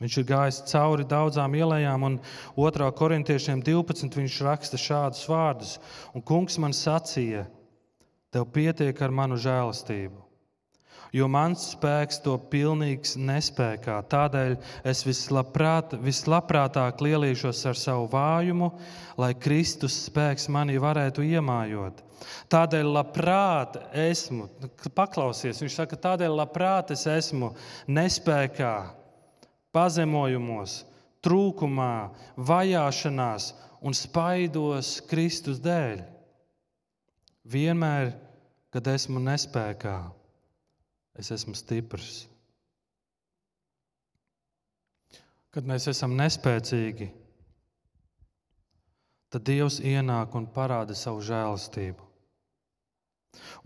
Viņš 0.00 0.18
ir 0.18 0.28
gājis 0.32 0.64
cauri 0.72 1.04
daudzām 1.04 1.60
ielām, 1.60 2.08
un 2.08 2.20
2. 2.56 2.88
korintiešiem 2.96 3.60
12. 3.66 4.16
viņš 4.22 4.40
raksta 4.48 4.80
šādus 4.80 5.28
vārdus: 5.28 5.78
Un 6.16 6.24
kungs 6.24 6.56
man 6.62 6.72
sacīja, 6.72 7.44
tev 8.32 8.48
pietiek 8.54 8.96
ar 9.02 9.12
manu 9.12 9.36
žēlastību 9.36 10.31
jo 11.12 11.28
mans 11.28 11.66
spēks 11.74 12.22
to 12.24 12.34
pilnīgs 12.52 13.14
nespēkā. 13.20 13.98
Tādēļ 14.10 14.56
es 14.88 15.02
vislabprāt, 15.06 15.96
vislabprātāk 16.00 17.02
lielīšos 17.04 17.60
ar 17.68 17.78
savu 17.78 18.08
vājumu, 18.12 18.70
lai 19.20 19.32
Kristus 19.36 19.98
spēks 20.08 20.48
manī 20.52 20.78
varētu 20.80 21.24
iemājot. 21.28 22.00
Tādēļ 22.52 22.88
labprāt 22.94 23.76
esmu, 23.98 24.48
paklausies, 24.96 25.60
viņš 25.60 25.76
saka, 25.82 25.98
tādēļ 26.06 26.38
labprāt 26.38 26.94
es 26.94 27.04
esmu 27.10 27.52
nespējā, 27.90 28.72
pazemojumos, 29.74 30.82
trūkumā, 31.24 32.12
vajāšanās 32.38 33.52
un 33.82 33.96
spaidos 33.96 34.96
Kristus 35.10 35.60
dēļ. 35.64 36.02
Vienmēr, 37.52 38.12
kad 38.72 38.86
esmu 38.94 39.20
nespējā 39.20 39.98
es 41.18 41.30
esmu 41.34 41.54
stiprs. 41.58 42.26
Kad 45.52 45.68
mēs 45.68 45.88
esam 45.90 46.14
nespēcīgi, 46.16 47.10
tad 49.32 49.44
Dievs 49.44 49.80
ienāk 49.84 50.36
un 50.38 50.48
parāda 50.48 50.96
savu 50.96 51.20
žēlastību. 51.24 52.08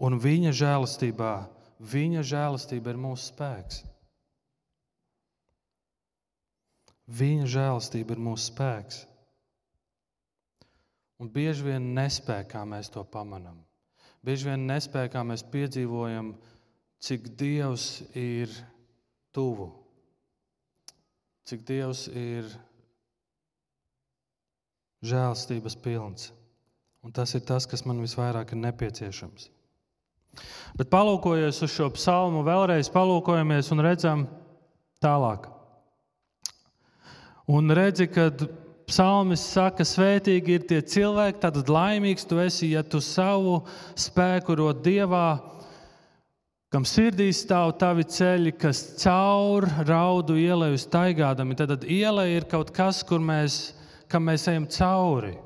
Un 0.03 0.19
viņa 0.23 0.53
žēlastībā, 0.55 1.35
viņa 1.93 2.25
žēlastība 2.27 2.93
ir 2.93 2.99
mūsu 3.03 3.31
spēks. 3.31 3.85
Viņa 7.07 7.47
žēlastība 7.51 8.17
ir 8.17 8.23
mūsu 8.23 8.51
spēks. 8.51 9.05
Un 11.23 11.31
bieži 11.33 11.65
vien 11.71 11.93
nespējā 11.97 12.65
mēs 12.69 12.91
to 12.93 13.05
pamanām. 13.07 13.63
Bieži 14.27 14.51
vien 14.51 14.67
nespējā 14.69 15.23
mēs 15.25 15.47
piedzīvojam 15.53 16.35
cik 17.03 17.29
Dievs 17.39 18.03
ir 18.17 18.53
tuvu, 19.35 19.69
cik 21.47 21.67
Dievs 21.69 22.07
ir 22.09 22.49
žēlstības 25.07 25.77
pilns. 25.83 26.31
Un 27.07 27.13
tas 27.15 27.37
ir 27.39 27.45
tas, 27.47 27.69
kas 27.71 27.85
man 27.87 28.01
visvairāk 28.03 28.51
ir 28.51 28.63
nepieciešams. 28.65 29.51
Bet 30.77 30.91
palūkojoties 30.93 31.63
uz 31.63 31.73
šo 31.73 31.91
psalmu, 31.95 32.43
vēlreiz 32.45 32.91
palūkojamies 32.93 33.71
un 33.73 33.85
redzam 33.87 34.25
tālāk. 35.05 35.47
Un 37.47 37.71
redzi, 37.71 38.09
ka 38.11 38.33
psalmis 38.91 39.45
saka, 39.55 39.87
svētīgi 39.87 40.59
ir 40.59 40.67
tie 40.67 40.81
cilvēki, 40.83 41.41
tad 41.45 41.71
laimīgs 41.71 42.27
tu 42.27 42.41
esi, 42.43 42.73
ja 42.75 42.83
tu 42.83 43.01
savu 43.03 43.61
spēku 43.99 44.59
rod 44.59 44.83
dievā 44.83 45.29
kam 46.73 46.85
sirdī 46.89 47.29
stāv 47.35 47.77
tavi 47.81 48.05
ceļi, 48.11 48.53
kas 48.59 48.83
caur 49.03 49.67
raudu 49.87 50.37
ielai 50.41 50.75
staigādami. 50.81 51.57
Tad, 51.59 51.75
tad 51.75 51.87
iela 51.91 52.27
ir 52.29 52.49
kaut 52.51 52.73
kas, 52.75 53.03
kur 53.07 53.23
mēs, 53.23 53.77
mēs 54.11 54.49
ejam 54.51 54.67
cauri. 54.71 55.37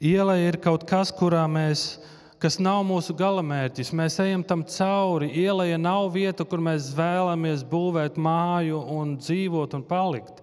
Iela 0.00 0.38
ir 0.40 0.56
kaut 0.64 0.86
kas, 0.88 1.12
kurā 1.12 1.42
mēs, 1.44 2.00
kas 2.40 2.56
nav 2.56 2.80
mūsu 2.88 3.12
galamērķis. 3.18 3.92
Mēs 3.92 4.16
ejam 4.24 4.44
tam 4.48 4.64
cauri. 4.64 5.28
Iela 5.42 5.68
nav 5.76 6.08
vieta, 6.14 6.46
kur 6.48 6.62
mēs 6.64 6.88
vēlamies 6.96 7.66
būvēt 7.68 8.16
māju 8.16 8.80
un 8.96 9.18
dzīvot 9.20 9.76
un 9.76 9.84
palikt. 9.84 10.40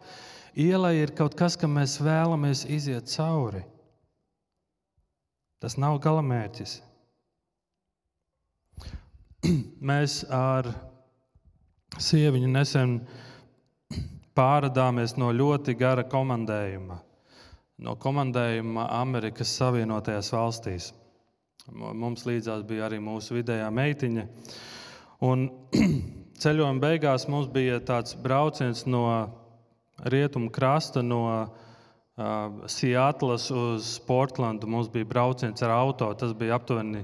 Iela 0.58 0.94
ir 0.94 1.14
kaut 1.18 1.34
kas, 1.38 1.58
kam 1.58 1.74
mēs 1.78 1.98
vēlamies 2.02 2.68
iziet 2.70 3.10
cauri. 3.10 3.64
Tas 5.58 5.74
nav 5.82 5.98
galamērķis. 6.06 6.78
Mēs 9.90 10.22
ar 10.34 10.68
sieviņu 12.02 12.50
nesen 12.52 12.98
pārādāmies 14.38 15.16
no 15.20 15.30
ļoti 15.34 15.76
gara 15.78 16.04
komandējuma, 16.08 16.98
no 17.86 17.96
komandējuma 18.02 18.88
Amerikas 19.00 19.54
Savienotajās 19.60 20.32
valstīs. 20.34 20.90
Mums 21.74 22.26
līdzās 22.28 22.64
bija 22.68 22.86
arī 22.88 23.00
mūsu 23.04 23.36
vidējā 23.38 23.68
meitiņa. 23.74 24.26
Un 25.28 25.48
ceļojuma 26.42 26.84
beigās 26.84 27.28
mums 27.32 27.50
bija 27.52 27.80
tāds 27.84 28.16
brauciens 28.24 28.86
no 28.88 29.06
rietumu 30.06 30.52
krasta, 30.54 31.04
no 31.04 31.22
uh, 31.34 31.48
Seattles 32.72 33.50
uz 33.52 33.96
Portlandu. 34.08 34.70
Mums 34.70 34.92
bija 34.94 35.10
brauciens 35.10 35.64
ar 35.66 35.76
auto. 35.76 36.12
Tas 36.20 36.36
bija 36.38 36.56
aptuveni 36.60 37.04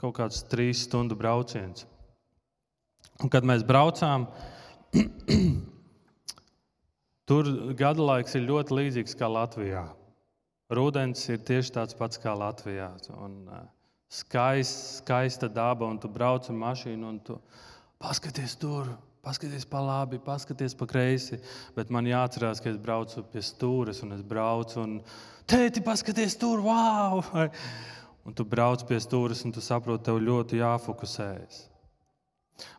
kaut 0.00 0.16
kāds 0.16 0.44
trīs 0.48 0.86
stundu 0.86 1.16
brauciens. 1.18 1.84
Un, 3.20 3.28
kad 3.28 3.44
mēs 3.44 3.64
braucām, 3.68 4.24
tur 7.28 7.50
gada 7.76 8.06
laiks 8.12 8.38
ir 8.38 8.48
ļoti 8.48 8.78
līdzīgs 8.78 9.18
kā 9.20 9.28
Latvijā. 9.28 9.84
Rudens 10.72 11.26
ir 11.28 11.42
tieši 11.44 11.74
tāds 11.74 11.98
pats 11.98 12.20
kā 12.22 12.32
Latvijā. 12.38 12.88
Un, 13.18 13.36
uh, 13.50 13.66
skaist, 14.10 15.02
skaista 15.02 15.50
daba, 15.52 15.86
un 15.86 15.98
tu 16.00 16.08
brauc 16.10 16.48
ar 16.48 16.58
mašīnu, 16.64 17.12
un 17.12 17.20
tu 17.26 17.36
paskaties 18.00 18.56
tur, 18.58 18.88
paskaties 19.22 19.66
pa 19.68 19.82
labi, 19.84 20.18
paskaties 20.24 20.74
pa 20.78 20.88
kreisi. 20.90 21.38
Bet 21.76 21.92
man 21.94 22.08
jāatcerās, 22.08 22.62
ka 22.62 22.72
es 22.72 22.80
braucu 22.80 23.22
pie 23.32 23.42
stūres, 23.44 24.00
un 24.06 24.16
es 24.16 24.24
braucu, 24.26 24.80
un 24.80 24.96
tēti, 25.50 25.84
paskaties 25.84 26.38
tur, 26.40 26.64
wow! 26.64 27.20
Un 28.28 28.36
tu 28.36 28.44
brauc 28.44 28.82
pie 28.88 28.98
stūres, 29.00 29.44
un 29.46 29.54
tu 29.54 29.62
saproti, 29.64 30.04
tev 30.08 30.20
ļoti 30.20 30.60
jāfokusējas. 30.60 31.60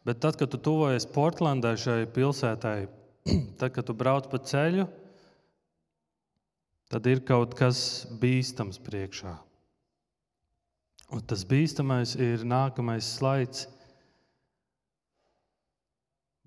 Bet 0.05 0.21
tad, 0.21 0.37
kad 0.37 0.51
tu 0.53 0.59
tuvojies 0.61 1.07
Portlandai, 1.09 1.73
šai 1.81 2.05
pilsētai, 2.13 2.77
tad, 3.59 3.71
kad 3.73 3.85
tu 3.87 3.95
brauc 3.97 4.29
pa 4.29 4.41
ceļu, 4.51 4.85
tad 6.91 7.07
ir 7.09 7.23
kaut 7.25 7.55
kas 7.57 8.05
bīstams 8.21 8.81
priekšā. 8.85 9.33
Un 11.11 11.23
tas 11.27 11.43
bīstamais 11.47 12.13
ir 12.21 12.45
nākamais 12.47 13.07
slaids. 13.17 13.65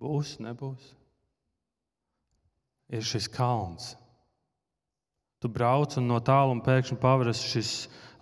Būs, 0.00 0.38
nebūs. 0.40 0.86
Ir 2.94 3.04
šis 3.04 3.28
kalns. 3.32 3.92
Tu 5.44 5.48
brauc 5.52 5.92
un 6.00 6.06
no 6.08 6.16
tāluma 6.24 6.64
pēkšņi 6.64 6.96
paveras 7.02 7.42
šis 7.44 7.70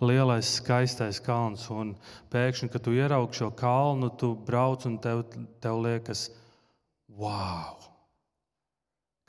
lielais, 0.03 0.49
skaistais 0.57 1.21
kalns. 1.23 1.69
Un 1.71 1.93
pēkšņi, 2.33 2.67
kad 2.73 2.83
tu 2.83 2.91
ieraugi 2.91 3.39
šo 3.39 3.47
kalnu, 3.55 4.09
tu 4.19 4.33
brauc 4.35 4.83
un 4.89 4.97
tev, 4.99 5.21
tev 5.63 5.79
liekas, 5.85 6.25
wow! 7.07 7.79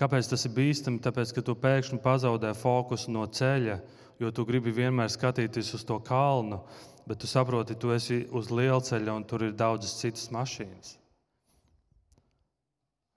Kāpēc 0.03 0.27
tas 0.33 0.43
ir 0.43 0.57
bīstami? 0.59 0.99
Tāpēc, 1.07 1.37
ka 1.37 1.47
tu 1.47 1.55
pēkšņi 1.55 2.01
pazaudē 2.03 2.51
fokusu 2.59 3.15
no 3.15 3.29
ceļa, 3.31 3.79
jo 4.19 4.35
tu 4.35 4.43
gribi 4.49 4.75
vienmēr 4.75 5.15
skatīties 5.15 5.71
uz 5.79 5.87
to 5.87 6.03
kalnu, 6.03 6.65
bet 7.07 7.23
tu 7.23 7.31
saproti, 7.31 7.79
tu 7.79 7.95
esi 7.95 8.25
uz 8.35 8.51
lielceļa 8.51 9.15
un 9.15 9.31
tur 9.31 9.47
ir 9.47 9.55
daudzas 9.55 10.01
citas 10.03 10.33
mašīnas. 10.35 10.97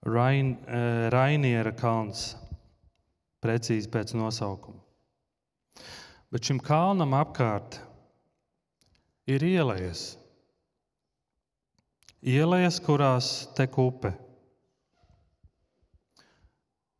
Rain, 0.06 0.60
eh, 0.70 1.08
Rainiera 1.10 1.74
kalns, 1.74 2.36
precīzi 3.44 3.90
pēc 3.92 4.14
nosaukuma. 4.18 4.82
Bet 6.34 6.48
šim 6.48 6.60
kalnam 6.60 7.16
apkārt 7.16 7.80
ir 9.30 9.44
ielas. 9.44 10.16
Ielas, 12.24 12.80
kurās 12.84 13.48
tek 13.56 13.78
upe. 13.80 14.12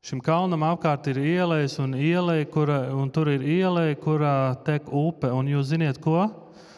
Šim 0.08 0.22
kalnam 0.24 0.64
apkārt 0.64 1.10
ir 1.12 1.18
ielas, 1.20 1.76
un, 1.84 1.92
ielai, 2.00 2.46
kura, 2.48 2.86
un 2.96 3.10
tur 3.12 3.28
ir 3.34 3.44
iela, 3.44 3.90
kurā 4.00 4.56
tek 4.64 4.88
upe. 4.88 5.28
Un 5.36 5.50
jūs 5.52 5.74
zināt, 5.74 6.00
ko? 6.00 6.22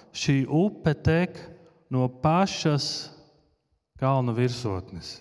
Šī 0.10 0.42
upe 0.50 0.96
tek 0.98 1.38
no 1.94 2.08
pašas 2.24 3.12
kalna 4.02 4.34
virsotnes. 4.34 5.20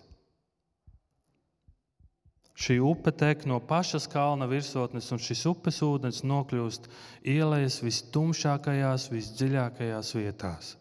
Šī 2.58 2.80
upe 2.82 3.12
tek 3.14 3.44
no 3.46 3.60
pašas 3.62 4.08
kalna 4.10 4.48
virsotnes, 4.50 5.12
un 5.14 5.20
šis 5.22 5.44
upes 5.46 5.78
ūdens 5.86 6.24
nokļūst 6.26 6.88
ielēs 7.22 7.78
vistumšākajās, 7.84 9.06
visdziļākajās 9.14 10.10
vietās. 10.18 10.72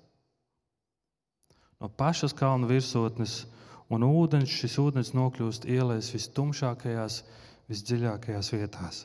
No 1.78 1.92
pašas 1.94 2.34
kalna 2.34 2.66
virsotnes 2.70 3.44
un 3.94 4.08
ūdens, 4.08 4.50
šis 4.50 4.80
ūdens 4.82 5.14
nokļūst 5.14 5.68
ielēs 5.70 6.10
vistumšākajās, 6.16 7.22
visdziļākajās 7.70 8.52
vietās. 8.56 9.04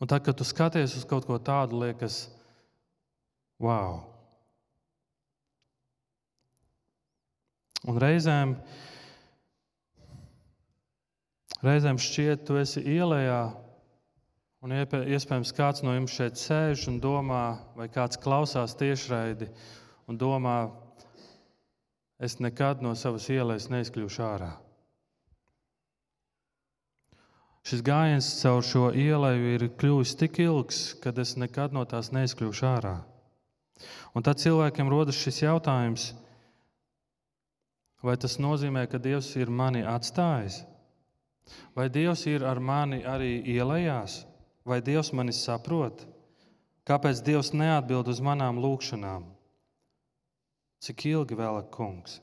Un 0.00 0.08
tad, 0.08 0.24
kad 0.24 0.38
tu 0.38 0.46
skaties 0.48 0.96
uz 0.96 1.04
kaut 1.04 1.26
ko 1.28 1.36
tādu, 1.36 1.82
liekas, 1.82 2.22
wow! 3.60 4.00
Un 7.84 8.00
reizēm, 8.00 8.56
reizēm 11.64 11.98
šķiet, 12.00 12.46
tu 12.48 12.56
esi 12.60 12.82
ielējā, 12.84 13.40
un 14.64 14.74
iespējams 14.76 15.52
kāds 15.56 15.84
no 15.84 15.94
jums 15.96 16.14
šeit 16.16 16.40
sēž 16.40 16.86
un 16.92 17.00
domā, 17.02 17.44
vai 17.76 17.88
kāds 17.92 18.20
klausās 18.20 18.76
tiešraidi 18.80 19.50
un 20.08 20.18
domā, 20.20 20.58
es 22.20 22.38
nekad 22.40 22.82
no 22.84 22.94
savas 22.96 23.28
ielas 23.32 23.70
neizkļūšu 23.72 24.24
ārā. 24.26 24.50
Šis 27.70 27.82
gājiens 27.84 28.26
caur 28.40 28.64
šo 28.64 28.86
ielu 28.96 29.30
ir 29.52 29.66
kļuvis 29.78 30.16
tik 30.20 30.40
ilgs, 30.40 30.94
ka 31.00 31.12
es 31.20 31.36
nekad 31.36 31.76
no 31.76 31.84
tās 31.84 32.08
neizkļūšu 32.16 32.66
ārā. 32.66 32.96
Un 34.16 34.24
tad 34.24 34.40
cilvēkiem 34.40 34.88
rodas 34.90 35.20
šis 35.20 35.42
jautājums, 35.44 36.10
vai 38.04 38.16
tas 38.16 38.38
nozīmē, 38.40 38.86
ka 38.88 38.98
Dievs 38.98 39.28
ir 39.36 39.52
mani 39.52 39.84
atstājis? 39.84 40.62
Vai 41.76 41.88
Dievs 41.92 42.26
ir 42.30 42.44
ar 42.46 42.60
mani 42.60 43.02
arī 43.06 43.38
ielējās, 43.54 44.24
vai 44.66 44.80
Dievs 44.84 45.12
mani 45.16 45.34
saprot? 45.36 46.06
Kāpēc 46.88 47.20
Dievs 47.22 47.52
neatbild 47.54 48.08
uz 48.10 48.20
manām 48.24 48.58
lūgšanām? 48.62 49.28
Cik 50.80 51.06
ilgi 51.12 51.36
vēl 51.36 51.60
ir 51.60 51.70
kungs? 51.74 52.18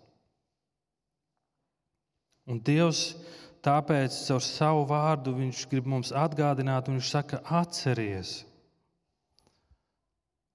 Un 2.47 2.59
Dievs 2.63 3.15
tāpēc 3.63 4.15
caur 4.27 4.43
savu 4.43 4.85
vārdu 4.89 5.35
viņš 5.35 5.65
grib 5.71 5.87
mums 5.91 6.13
atgādināt, 6.15 6.87
un 6.87 6.97
viņš 6.97 7.09
saka, 7.11 7.41
atceries, 7.61 8.39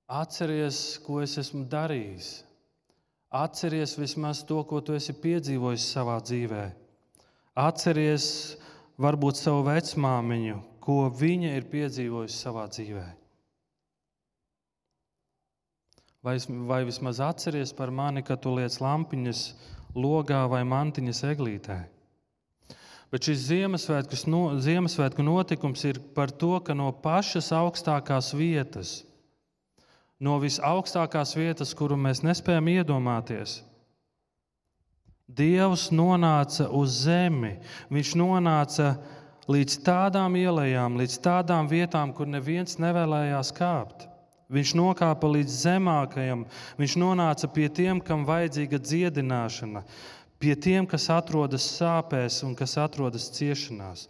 atceries, 0.09 0.81
ko 1.05 1.21
es 1.25 1.37
esmu 1.41 1.67
darījis. 1.73 2.33
Atceries 3.33 3.97
vismaz 3.97 4.43
to, 4.45 4.59
ko 4.69 4.81
tu 4.85 4.97
esi 4.97 5.15
piedzīvojis 5.17 5.89
savā 5.95 6.19
dzīvē. 6.21 6.65
Atceries 7.53 8.57
varbūt 8.97 9.37
savu 9.37 9.67
vecmāmiņu, 9.67 10.61
ko 10.81 11.11
viņa 11.13 11.51
ir 11.59 11.67
piedzīvojusi 11.69 12.39
savā 12.39 12.65
dzīvēm. 12.73 13.19
Vai, 16.23 16.37
vai 16.71 16.85
vismaz 16.87 17.19
atceries 17.21 17.75
par 17.75 17.91
mani, 17.91 18.23
kad 18.23 18.41
tu 18.41 18.55
liec 18.55 18.77
lampiņas 18.81 19.41
logā 19.99 20.45
vai 20.49 20.63
mantiņas 20.65 21.23
eglītē? 21.33 21.77
Bet 23.13 23.27
šis 23.29 23.43
Ziemassvētku, 23.51 24.17
no, 24.33 24.43
Ziemassvētku 24.63 25.25
notikums 25.27 25.83
ir 25.85 25.99
par 26.17 26.31
to, 26.33 26.55
ka 26.65 26.73
no 26.79 26.89
pašas 27.05 27.51
augstākās 27.53 28.31
vietas, 28.39 29.03
no 30.23 30.39
visaugstākās 30.41 31.35
vietas, 31.37 31.75
kuru 31.77 31.99
mēs 32.01 32.23
nespējam 32.25 32.71
iedomāties, 32.73 33.59
Dievs 35.33 35.89
nonāca 35.95 36.69
uz 36.69 37.03
zemi. 37.07 37.57
Viņš 37.93 38.15
nonāca 38.21 38.97
līdz 39.51 39.79
tādām 39.87 40.37
ielām, 40.37 40.99
līdz 41.01 41.19
tādām 41.25 41.71
vietām, 41.71 42.13
kur 42.13 42.29
neviens 42.29 42.79
nevēlējās 42.83 43.53
kāpt. 43.57 44.09
Viņš 44.53 44.75
nokāpa 44.77 45.31
līdz 45.33 45.55
zemākajam, 45.63 46.45
viņš 46.77 46.97
nonāca 47.01 47.49
pie 47.49 47.71
tiem, 47.73 48.03
kam 48.05 48.27
vajadzīga 48.29 48.83
dziedināšana, 48.85 49.81
pie 50.43 50.53
tiem, 50.61 50.85
kas 50.85 51.09
atrodas 51.15 51.65
sāpēs 51.79 52.43
un 52.45 52.53
kas 52.59 52.77
atrodas 52.83 53.31
ciešanās. 53.33 54.09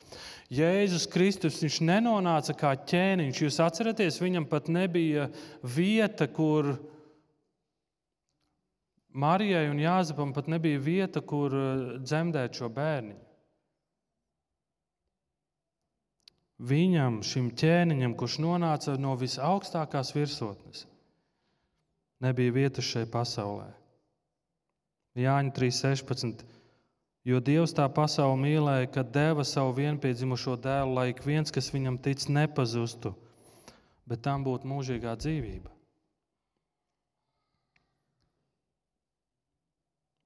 Jēzus 0.52 1.06
Kristus 1.08 1.61
viņš 1.62 1.78
nenonāca 1.87 2.56
kā 2.58 2.72
ķēniņš. 2.90 3.44
Jūs 3.44 3.61
atceraties, 3.62 4.18
viņam 4.20 4.48
pat 4.50 4.66
nebija 4.68 5.30
vieta, 5.62 6.26
kur 6.26 6.74
Marijai 9.12 9.66
un 9.68 9.81
Jāzepam 9.83 10.33
pat 10.33 10.48
nebija 10.48 10.81
vieta, 10.81 11.20
kur 11.20 11.53
dzemdēt 12.01 12.57
šo 12.57 12.70
bērnu. 12.72 13.18
viņam, 16.62 17.20
šim 17.27 17.51
ķēniņam, 17.59 18.14
kurš 18.18 18.38
nonāca 18.42 18.94
no 19.01 19.14
visaugstākās 19.18 20.14
virsotnes, 20.14 20.87
nebija 22.22 22.55
vietas 22.55 22.88
šai 22.88 23.07
pasaulē. 23.11 23.70
Jāņa 25.18 25.53
3.16. 25.59 26.46
Jo 27.29 27.38
Dievs 27.44 27.75
tā 27.77 27.85
pasauli 27.92 28.40
mīlēja, 28.40 28.88
ka 28.90 29.05
deva 29.07 29.44
savu 29.46 29.77
vienpiedzimušo 29.77 30.57
dēlu, 30.62 30.96
lai 30.96 31.11
ik 31.12 31.20
viens, 31.27 31.55
kas 31.55 31.70
viņam 31.70 32.01
tic, 32.03 32.25
nepazustu, 32.27 33.12
bet 34.09 34.25
tam 34.25 34.42
būtu 34.46 34.66
mūžīgā 34.66 35.14
dzīvība. 35.20 35.70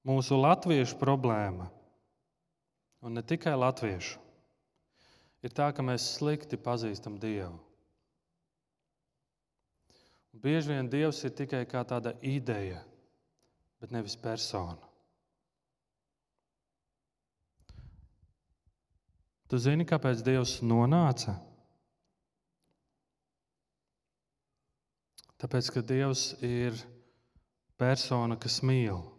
Mūsu 0.07 0.37
latviešu 0.39 0.95
problēma, 1.01 1.67
un 3.03 3.17
ne 3.17 3.23
tikai 3.27 3.57
latviešu, 3.59 4.21
ir 5.43 5.55
tā, 5.55 5.67
ka 5.75 5.83
mēs 5.83 6.05
slikti 6.15 6.59
pazīstam 6.59 7.17
Dievu. 7.19 7.57
Un 10.31 10.43
bieži 10.43 10.71
vien 10.71 10.87
Dievs 10.87 11.19
ir 11.27 11.33
tikai 11.35 11.65
kā 11.67 11.81
tāda 11.87 12.13
ideja, 12.23 12.79
bet 13.81 13.91
nevis 13.91 14.15
persona. 14.15 14.79
Tu 19.47 19.59
zini, 19.63 19.87
kāpēc 19.87 20.23
Dievs 20.23 20.57
nonāca? 20.63 21.35
Tāpēc, 25.39 25.69
ka 25.71 25.83
Dievs 25.85 26.29
ir 26.43 26.79
persona, 27.79 28.35
kas 28.39 28.59
mīl. 28.65 29.16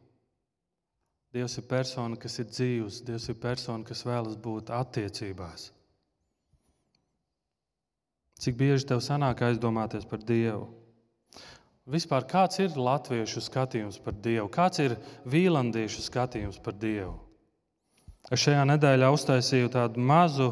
Dievs 1.34 1.58
ir 1.60 1.66
persona, 1.68 2.16
kas 2.16 2.38
ir 2.40 2.48
dzīves, 2.48 3.02
Dievs 3.04 3.28
ir 3.28 3.36
persona, 3.40 3.84
kas 3.84 4.04
vēlas 4.08 4.38
būt 4.40 4.72
attiecībās. 4.72 5.68
Cik 8.38 8.56
bieži 8.56 8.86
tev 8.88 9.02
sanāk 9.04 9.42
aizdomāties 9.44 10.06
par 10.08 10.22
Dievu? 10.24 10.68
Vispār 11.88 12.24
kāds 12.28 12.60
ir 12.62 12.76
latviešu 12.76 13.42
skatījums 13.44 13.98
par 14.04 14.16
Dievu? 14.24 14.48
Kāds 14.52 14.80
ir 14.84 14.96
vīlandiešu 15.28 16.04
skatījums 16.04 16.60
par 16.64 16.76
Dievu? 16.80 17.16
Es 18.32 18.44
šajā 18.44 18.64
nedēļā 18.68 19.08
uztaisīju 19.12 19.72
tādu 19.72 20.00
mazu 20.04 20.50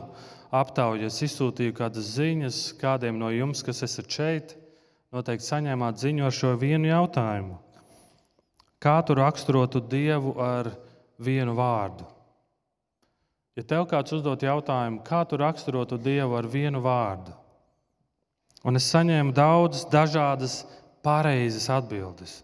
aptauju. 0.54 1.08
Es 1.08 1.20
izsūtīju 1.24 1.76
kādas 1.76 2.14
ziņas 2.16 2.60
kādiem 2.80 3.20
no 3.20 3.28
jums, 3.32 3.62
kas 3.64 3.84
esat 3.84 4.08
šeit. 4.12 4.56
Noteikti 5.12 5.46
saņēmāt 5.46 6.00
ziņu 6.00 6.26
ar 6.26 6.34
šo 6.34 6.56
vienu 6.60 6.88
jautājumu. 6.90 7.60
Kā 8.82 8.98
tu 9.06 9.16
raksturotu 9.16 9.80
Dievu 9.80 10.34
ar 10.42 10.70
vienu 11.18 11.54
vārdu? 11.56 12.06
Ja 13.56 13.64
tev 13.64 13.86
kāds 13.88 14.12
uzdot 14.12 14.42
jautājumu, 14.44 15.00
kā 15.04 15.22
tu 15.28 15.38
raksturotu 15.40 15.96
Dievu 15.96 16.36
ar 16.36 16.48
vienu 16.48 16.82
vārdu, 16.84 17.32
un 18.68 18.76
es 18.76 18.88
saņēmu 18.92 19.32
daudzas 19.36 19.86
dažādas 19.88 20.58
pareizas 21.06 21.70
atbildes. 21.72 22.42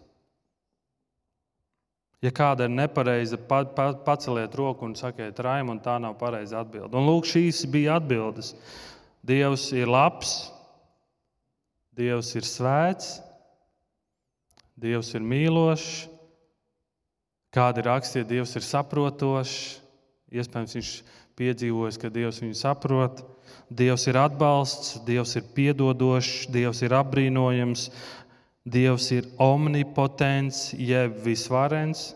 Ja 2.22 2.30
kāda 2.30 2.68
ir 2.68 2.72
nepareiza, 2.72 3.36
pa, 3.36 3.64
pa, 3.66 3.90
paceliet 4.06 4.54
roku 4.54 4.86
un 4.86 4.94
sakiet, 4.94 5.40
Raimond, 5.42 5.82
tā 5.82 5.96
nav 5.98 6.14
pareiza 6.20 6.60
atbilde. 6.60 6.94
Un 6.94 7.08
lūk, 7.08 7.26
šīs 7.26 7.64
bija 7.66 7.96
atbildes. 7.98 8.52
Dievs 9.26 9.68
ir 9.74 9.90
labs, 9.90 10.36
Dievs 11.98 12.30
ir 12.38 12.46
svēts, 12.46 13.18
Dievs 14.80 15.12
ir 15.18 15.26
mīlošs. 15.26 16.11
Kādi 17.52 17.84
rakstīja, 17.84 18.28
Dievs 18.28 18.56
ir 18.56 18.64
saprotošs. 18.64 19.56
Iespējams, 20.32 20.76
viņš 20.78 20.92
piedzīvojis, 21.36 21.98
ka 22.00 22.08
Dievs 22.12 22.40
viņu 22.40 22.56
saprot. 22.56 23.20
Dievs 23.72 24.06
ir 24.08 24.16
atbalsts, 24.20 24.96
Dievs 25.04 25.36
ir 25.36 25.44
piedodošs, 25.56 26.48
Dievs 26.52 26.80
ir 26.84 26.94
apbrīnojams, 26.96 27.90
Dievs 28.62 29.10
ir 29.12 29.28
omnipotents, 29.42 30.70
jeb 30.78 31.18
visvarens, 31.24 32.12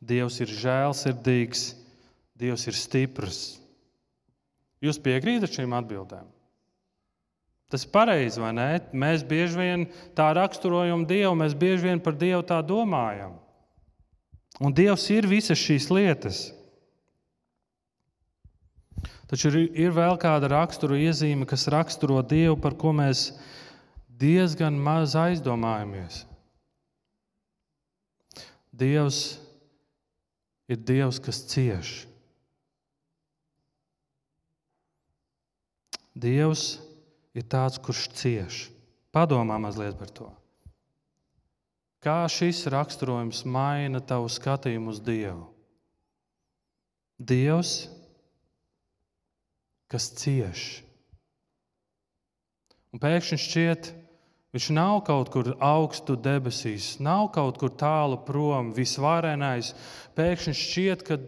Dievs 0.00 0.40
ir 0.42 0.50
žēlsirdīgs, 0.50 1.68
Dievs 2.36 2.66
ir 2.66 2.76
stiprs. 2.76 3.40
Jūs 4.82 4.98
piekrītat 5.02 5.54
šīm 5.54 5.72
atbildēm? 5.76 6.26
Tas 7.70 7.82
ir 7.82 7.90
pareizi, 7.94 8.38
vai 8.42 8.52
ne? 8.54 8.68
Mēs 8.94 9.24
bieži 9.26 9.58
vien 9.58 9.88
tā 10.18 10.28
raksturojam 10.36 11.02
Dievu, 11.08 11.34
mēs 11.38 11.56
bieži 11.58 11.88
vien 11.88 12.02
par 12.02 12.14
Dievu 12.18 12.44
tā 12.46 12.60
domājam. 12.62 13.34
Un 14.62 14.72
Dievs 14.72 15.04
ir 15.12 15.28
visas 15.28 15.60
šīs 15.60 15.90
lietas. 15.92 16.46
Taču 19.26 19.50
ir, 19.50 19.58
ir 19.74 19.92
vēl 19.92 20.16
kāda 20.22 20.48
rakstura 20.52 20.96
iezīme, 21.02 21.48
kas 21.48 21.66
raksturo 21.72 22.20
Dievu, 22.22 22.56
par 22.62 22.76
ko 22.78 22.94
mēs 22.94 23.32
diezgan 24.08 24.78
maz 24.80 25.16
aizdomājamies. 25.18 26.22
Dievs 28.76 29.20
ir 30.70 30.78
Dievs, 30.78 31.18
kas 31.22 31.42
cieš. 31.50 31.96
Dievs 36.16 36.78
ir 37.36 37.44
tāds, 37.44 37.76
kurš 37.82 38.06
cieš. 38.16 38.66
Padomā 39.12 39.58
mazliet 39.60 39.98
par 39.98 40.12
to. 40.12 40.30
Kā 42.06 42.20
šis 42.30 42.62
raksturojums 42.70 43.42
maina 43.50 43.98
tavu 43.98 44.30
skatījumu 44.30 44.94
uz 44.94 45.02
Dievu? 45.02 45.48
Dievs, 47.18 47.88
kas 49.90 50.10
cieš. 50.20 50.66
Un 52.94 53.02
pēkšņi 53.02 53.40
šķiet, 53.42 53.90
Viņš 54.56 54.70
nav 54.72 55.02
kaut 55.04 55.28
kur 55.28 55.50
augstu 55.60 56.14
debesīs, 56.16 56.94
nav 57.04 57.26
kaut 57.34 57.58
kur 57.60 57.74
tālu 57.76 58.16
prom, 58.24 58.70
visvarenais. 58.72 59.74
Pēkšņi 60.16 60.54
šķiet, 60.56 61.02
ka 61.04 61.18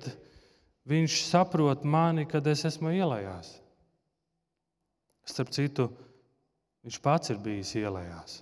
viņš 0.89 1.17
saprot 1.27 1.85
mani, 1.85 2.25
kad 2.25 2.49
es 2.49 2.65
esmu 2.65 2.95
ielējās. 2.97 3.51
Starp 5.29 5.53
citu, 5.53 5.91
viņš 6.89 7.01
pats 7.05 7.35
ir 7.35 7.43
bijis 7.45 7.75
ielējās. 7.77 8.39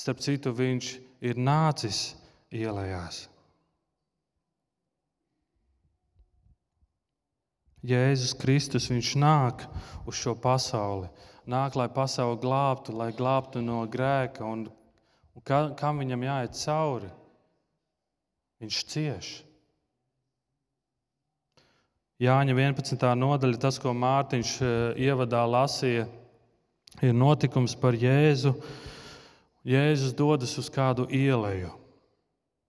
Starp 0.00 0.22
citu, 0.24 0.54
viņš 0.56 0.94
ir 1.28 1.40
nācis 1.40 2.14
ielējās. 2.56 3.26
Jēzus 7.84 8.32
Kristus, 8.36 8.88
viņš 8.92 9.10
nāk 9.20 9.64
uz 10.08 10.16
šo 10.20 10.34
pasauli 10.36 11.08
nāk, 11.50 11.76
lai 11.78 11.88
pasauli 11.92 12.38
glābtu, 12.40 12.94
lai 12.96 13.10
glābtu 13.16 13.62
no 13.64 13.82
grēka. 13.90 14.44
Un, 14.46 14.66
un 15.34 15.44
ka, 15.46 15.62
kam 15.78 16.02
viņam 16.02 16.26
jāiet 16.26 16.58
cauri? 16.60 17.10
Viņš 18.60 18.80
cieš. 18.92 19.30
Jāņa 22.20 22.52
11. 22.52 23.06
nodaļa, 23.16 23.60
tas, 23.60 23.78
ko 23.80 23.94
Mārtiņš 23.96 24.54
eh, 24.60 24.72
ievadā 25.08 25.40
lasīja, 25.48 26.04
ir 27.00 27.14
notikums 27.16 27.72
par 27.80 27.96
Jēzu. 27.96 28.52
Jēzus 29.66 30.14
dodas 30.16 30.54
uz 30.56 30.70
kādu 30.72 31.04
ieleju, 31.12 31.74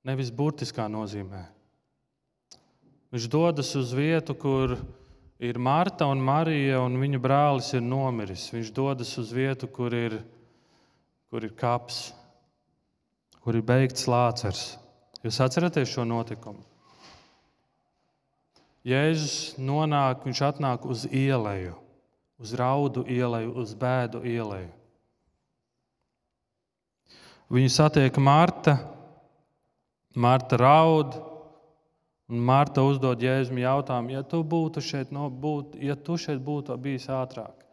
nevis 0.04 0.32
burtiskā 0.36 0.90
nozīmē. 0.92 1.46
Viņš 3.12 3.28
dodas 3.32 3.70
uz 3.80 3.94
vietu, 3.96 4.36
kur 4.36 4.76
ir 5.40 5.60
Marta 5.60 6.08
un 6.12 6.20
Marija, 6.24 6.82
un 6.84 7.00
viņa 7.00 7.20
brālis 7.20 7.72
ir 7.76 7.84
nomiris. 7.84 8.50
Viņš 8.52 8.74
dodas 8.76 9.12
uz 9.20 9.32
vietu, 9.36 9.68
kur 9.68 9.96
ir, 9.96 10.18
kur 11.32 11.48
ir 11.48 11.56
kaps, 11.56 12.12
kur 13.44 13.56
ir 13.56 13.64
beigts 13.68 14.08
lācers. 14.12 14.76
Jūs 15.24 15.40
atceraties 15.44 15.92
šo 15.92 16.04
notikumu? 16.08 16.64
Jēzus 18.88 19.60
nonāk, 19.62 20.24
viņš 20.26 20.44
atnāk 20.48 20.86
uz 20.90 21.06
ieleju, 21.06 21.76
uz 22.42 22.54
raudu 22.58 23.06
ieleju, 23.06 23.52
uz 23.62 23.76
bēdu 23.78 24.24
ieleju. 24.26 24.81
Viņu 27.52 27.72
satiek 27.72 28.16
Marta, 28.24 28.78
Marta 30.16 30.60
raud, 30.60 31.18
Un 32.32 32.40
Marta 32.48 32.80
uzdod 32.88 33.20
Jēzum 33.20 33.58
jautājumu, 33.60 34.14
ja 34.14 34.22
tu 34.24 34.40
būtu 34.48 34.80
šeit, 34.80 35.10
no, 35.12 35.26
būt, 35.28 35.74
ja 35.84 35.98
tu 36.00 36.16
šeit 36.16 36.40
būtu 36.40 36.78
bijis 36.80 37.10
ātrāk, 37.12 37.66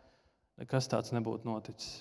nekas 0.59 0.91
tāds 0.91 1.15
nebūtu 1.15 1.47
noticis. 1.47 2.01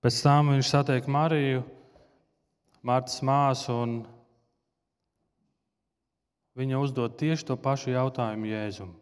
Pēc 0.00 0.22
tam 0.24 0.54
viņš 0.54 0.70
satiek 0.72 1.10
Mariju, 1.12 1.60
Martas 2.80 3.20
māsu, 3.20 3.76
un 3.76 3.98
viņa 6.56 6.80
uzdod 6.80 7.20
tieši 7.20 7.50
to 7.52 7.60
pašu 7.60 7.92
jautājumu 7.92 8.48
Jēzum. 8.48 8.96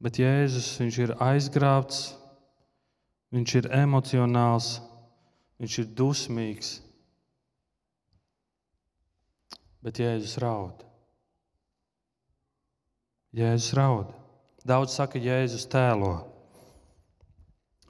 Bet 0.00 0.16
Jēzus 0.20 0.78
ir 0.80 1.12
aizgrābts 1.20 2.20
Viņš 3.30 3.52
ir 3.60 3.66
emocionāls, 3.78 4.80
viņš 5.62 5.74
ir 5.82 5.90
dusmīgs. 5.98 6.70
Bet 9.86 10.00
Jēzus 10.02 10.34
raud. 10.42 10.82
Jēzus 13.38 13.76
raud. 13.78 14.10
Daudz 14.66 14.96
saka, 14.98 15.22
Jēzus 15.22 15.68
tēlo. 15.70 16.16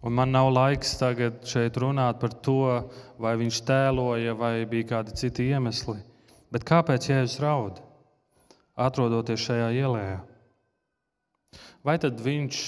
Un 0.04 0.12
man 0.16 0.30
nav 0.32 0.50
laiks 0.52 0.92
tagad 1.00 1.40
šeit 1.48 1.76
runāt 1.80 2.20
par 2.20 2.36
to, 2.44 2.60
vai 3.20 3.32
viņš 3.40 3.64
tēloja, 3.68 4.36
vai 4.36 4.54
bija 4.68 4.92
kādi 4.92 5.16
citi 5.16 5.48
iemesli. 5.48 5.98
Bet 6.52 6.68
kāpēc 6.68 7.08
Jēzus 7.08 7.40
raud, 7.40 7.80
atrodoties 8.76 9.48
šajā 9.48 9.72
ielā? 9.80 10.04
Vai 11.86 11.96
tad 12.00 12.20
viņš, 12.20 12.58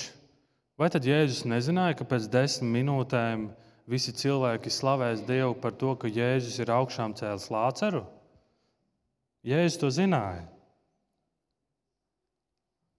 vai 0.80 0.88
tad 0.92 1.04
Jēzus 1.04 1.44
nezināja, 1.48 1.98
ka 1.98 2.06
pēc 2.08 2.30
desmit 2.32 2.70
minūtēm 2.78 3.50
visi 3.90 4.14
cilvēki 4.16 4.72
slavēs 4.72 5.26
Dievu 5.28 5.52
par 5.60 5.76
to, 5.76 5.92
ka 6.00 6.08
Jēzus 6.08 6.56
ir 6.62 6.72
augšām 6.72 7.12
cēlis 7.18 7.50
lāceru? 7.52 8.06
Jēzus 9.44 9.80
to 9.82 9.92
zināja. 9.92 10.46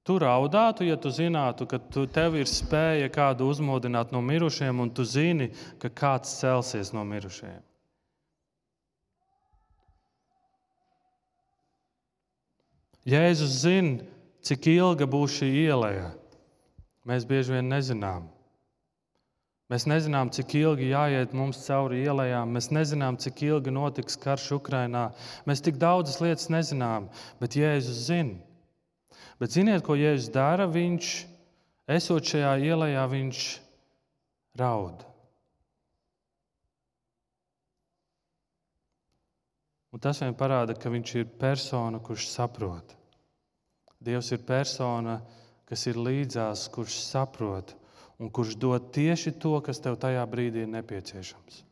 Tu 0.04 0.18
raudātu, 0.20 0.84
ja 0.84 0.98
tu 1.00 1.08
zinātu, 1.16 1.66
ka 1.66 1.80
tu, 1.80 2.04
tev 2.12 2.36
ir 2.36 2.50
spēja 2.52 3.08
kādu 3.08 3.48
uzmodināt 3.48 4.12
no 4.12 4.20
mirušajiem, 4.22 4.82
un 4.84 4.90
tu 4.92 5.06
zini, 5.08 5.48
ka 5.80 5.88
kāds 5.88 6.34
celsies 6.42 6.92
no 6.92 7.06
mirušajiem. 7.08 7.62
Jēzus 13.08 13.56
zina, 13.64 14.04
cik 14.44 14.68
ilga 14.76 15.08
būs 15.10 15.40
šī 15.40 15.50
ielēja. 15.66 16.12
Mēs 17.08 17.28
bieži 17.28 17.58
vien 17.58 17.68
nezinām. 17.72 18.30
Mēs 19.72 19.88
nezinām, 19.90 20.30
cik 20.36 20.54
ilgi 20.60 20.92
jāiet 20.92 21.32
mums 21.34 21.62
cauri 21.66 22.04
ielām. 22.04 22.52
Mēs 22.54 22.70
nezinām, 22.76 23.18
cik 23.18 23.42
ilgi 23.48 23.72
notiks 23.74 24.20
karš 24.20 24.52
Ukrajinā. 24.60 25.08
Mēs 25.50 25.64
tik 25.64 25.80
daudzas 25.82 26.20
lietas 26.22 26.52
nezinām, 26.54 27.08
bet 27.40 27.58
Jēzus 27.58 28.04
zina. 28.10 28.38
Bet 29.42 29.56
ziniet, 29.56 29.82
ko 29.84 29.96
Jēzus 29.98 30.30
dara? 30.36 30.68
Viņš, 30.70 31.14
esot 31.96 32.28
šajā 32.30 32.54
ielā, 32.68 32.92
viņš 33.10 33.42
raud. 34.60 35.08
Un 39.94 40.02
tas 40.02 40.22
vien 40.22 40.34
parāda, 40.38 40.74
ka 40.78 40.90
viņš 40.90 41.16
ir 41.20 41.32
persona, 41.40 42.00
kurš 42.02 42.28
saprot. 42.32 42.96
Dievs 44.04 44.34
ir 44.36 44.44
persona, 44.44 45.22
kas 45.70 45.86
ir 45.88 46.00
līdzās, 46.00 46.68
kurš 46.74 47.00
saprot 47.06 47.76
un 48.20 48.30
kurš 48.32 48.58
dod 48.60 48.92
tieši 48.96 49.34
to, 49.40 49.56
kas 49.64 49.80
tev 49.84 49.96
tajā 50.00 50.24
brīdī 50.30 50.66
ir 50.66 50.74
nepieciešams. 50.74 51.64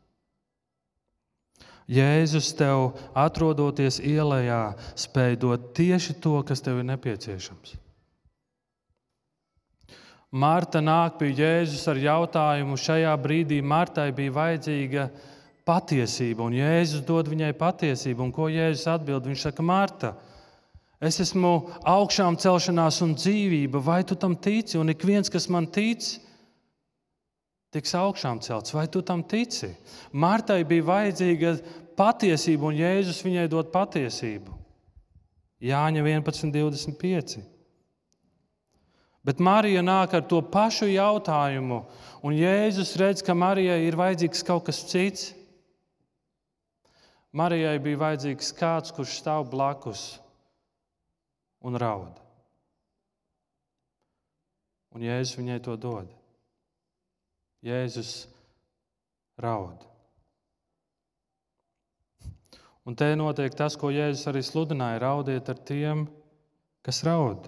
Jēzus 1.92 2.54
tev, 2.56 2.94
atrodoties 3.18 4.00
ielā, 4.00 4.72
spēj 4.96 5.38
dot 5.42 5.72
tieši 5.76 6.16
to, 6.24 6.38
kas 6.48 6.64
tev 6.64 6.80
ir 6.80 6.88
nepieciešams. 6.88 7.76
Marta 10.32 10.80
nāk 10.80 11.18
pie 11.20 11.34
Jēzus 11.36 11.84
ar 11.92 12.00
jautājumu. 12.00 12.78
Šajā 12.80 13.12
brīdī 13.20 13.60
Martai 13.60 14.14
bija 14.16 14.32
vajadzīga 14.38 15.10
patiesība, 15.68 16.46
un 16.48 16.56
Jēzus 16.56 17.04
dod 17.04 17.28
viņai 17.28 17.52
patiesību. 17.60 18.24
Un 18.24 18.32
ko 18.32 18.48
Jēzus 18.48 18.88
atbild? 18.94 19.28
Viņš 19.28 19.44
saka, 19.50 19.66
Marta, 19.66 20.14
es 21.02 21.18
esmu 21.24 21.52
augšām 21.90 22.38
celšanās 22.38 23.00
un 23.02 23.16
dzīvība, 23.18 23.80
vai 23.82 24.04
tu 24.06 24.14
tam 24.14 24.36
tici? 24.38 24.78
Un 24.78 24.94
ik 24.94 25.02
viens, 25.02 25.32
kas 25.34 25.48
man 25.50 25.66
tic, 25.74 26.06
tiks 27.74 27.96
augšām 27.98 28.42
celts. 28.46 28.76
Vai 28.78 28.86
tu 28.86 29.02
tam 29.02 29.24
tici? 29.26 29.72
Martai 30.14 30.62
bija 30.68 30.86
vajadzīga 30.92 31.56
patiesība, 31.98 32.70
un 32.70 32.78
Jēzus 32.78 33.24
viņai 33.26 33.48
dod 33.50 33.74
patiesību. 33.74 34.54
Jāņa 35.62 36.06
11, 36.06 36.54
25. 36.54 37.42
Bet 39.26 39.42
Marija 39.42 39.82
nāk 39.86 40.14
ar 40.18 40.24
to 40.30 40.40
pašu 40.54 40.86
jautājumu, 40.90 41.84
un 42.22 42.38
Jēzus 42.38 42.94
redz, 43.02 43.26
ka 43.26 43.34
Marijai 43.38 43.84
ir 43.88 43.98
vajadzīgs 43.98 44.46
kaut 44.46 44.70
kas 44.70 44.86
cits. 44.90 45.32
Marijai 47.34 47.80
bija 47.82 48.06
vajadzīgs 48.06 48.54
kāds, 48.54 48.94
kurš 48.94 49.18
stāv 49.22 49.50
blakus 49.50 50.21
un 51.62 51.78
raud. 51.78 52.18
Un 54.92 55.06
Jēzus 55.06 55.38
viņai 55.40 55.62
to 55.64 55.78
dod. 55.80 56.10
Jēzus 57.64 58.26
raud. 59.40 59.86
Un 62.82 62.98
te 62.98 63.12
notiek 63.16 63.54
tas, 63.56 63.78
ko 63.78 63.92
Jēzus 63.94 64.28
arī 64.32 64.42
sludināja: 64.44 65.04
raudiet 65.06 65.50
ar 65.54 65.60
tiem, 65.70 66.08
kas 66.84 67.04
raud. 67.06 67.48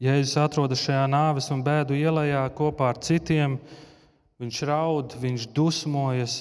Jēzus 0.00 0.38
atrodas 0.40 0.80
šajā 0.80 1.04
nāves 1.12 1.50
un 1.52 1.60
bēdu 1.66 1.98
ielā 1.98 2.46
kopā 2.56 2.94
ar 2.94 3.02
citiem. 3.04 3.58
Viņš 4.40 4.62
raud, 4.64 5.12
viņš 5.20 5.50
dusmojas, 5.52 6.38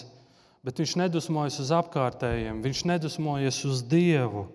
bet 0.69 0.83
viņš 0.83 0.95
nedusmojas 1.01 1.57
uz 1.65 1.73
apkārtējiem, 1.73 2.61
viņš 2.61 2.85
nedusmojas 2.93 3.59
uz 3.65 3.83
Dievu. 3.89 4.45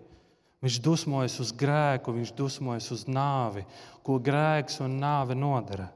Viņš 0.64 0.78
dusmojas 0.80 1.34
uz 1.42 1.50
grēku, 1.52 2.14
viņš 2.16 2.30
dusmojas 2.38 2.86
uz 2.94 3.02
nāvi, 3.04 3.66
ko 4.00 4.14
grēks 4.16 4.78
un 4.80 4.94
nāve 5.02 5.36
nodara. 5.36 5.90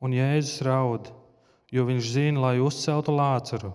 Un 0.00 0.14
Jēzus 0.16 0.62
raud 0.64 1.10
jo 1.72 1.86
viņš 1.86 2.10
zina, 2.12 2.40
lai 2.40 2.56
uzceltu 2.62 3.14
lācaru. 3.14 3.72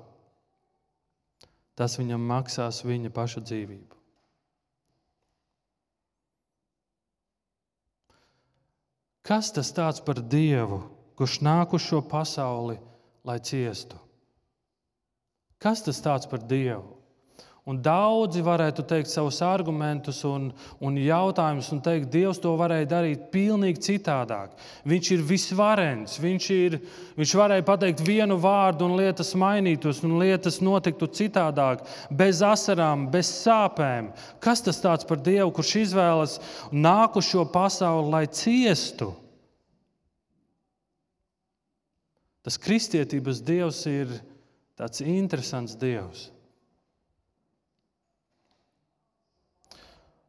Tas 1.76 1.98
viņam 2.00 2.24
maksās 2.28 2.84
viņa 2.86 3.12
paša 3.14 3.44
dzīvību. 3.48 3.98
Kas 9.28 9.52
tas 9.54 9.70
tāds 9.72 10.02
par 10.04 10.20
Dievu, 10.20 10.82
kurš 11.16 11.40
nāk 11.46 11.76
uz 11.78 11.86
šo 11.86 12.02
pasauli, 12.04 12.80
lai 13.28 13.40
ciestu? 13.40 14.00
Kas 15.62 15.84
tas 15.86 16.02
tāds 16.02 16.30
par 16.30 16.42
Dievu? 16.42 17.02
Un 17.70 17.78
daudzi 17.78 18.42
varētu 18.42 18.82
teikt 18.90 19.12
savus 19.12 19.38
argumentus 19.46 20.24
un, 20.26 20.48
un 20.82 20.96
jautājumus, 20.98 21.68
un 21.76 21.82
teikt, 21.86 22.08
Dievs 22.10 22.40
to 22.42 22.56
varēja 22.58 22.88
darīt 22.90 23.28
pavisam 23.30 23.78
citādāk. 23.86 24.56
Viņš 24.90 25.12
ir 25.14 25.22
visvarens, 25.30 26.18
viņš, 26.24 26.48
ir, 26.56 26.80
viņš 27.20 27.36
varēja 27.38 27.68
pateikt 27.68 28.02
vienu 28.02 28.40
vārdu, 28.42 28.90
un 28.90 28.98
lietas 28.98 29.36
mainītos, 29.38 30.02
un 30.02 30.18
lietas 30.18 30.58
notiktu 30.58 31.06
citādāk, 31.06 31.86
bez 32.10 32.42
asarām, 32.42 33.06
bez 33.14 33.30
sāpēm. 33.44 34.10
Kas 34.42 34.66
tas 34.66 34.82
par 35.06 35.22
Dievu, 35.22 35.54
kurš 35.54 35.76
izvēlas 35.84 36.40
nāku 36.74 37.22
šo 37.22 37.46
pasauli, 37.46 38.10
lai 38.10 38.26
ciestu? 38.26 39.14
Tas 42.46 42.58
kristietības 42.58 43.42
Dievs 43.46 43.84
ir 43.90 44.14
tāds 44.80 45.04
interesants 45.06 45.76
Dievs. 45.78 46.30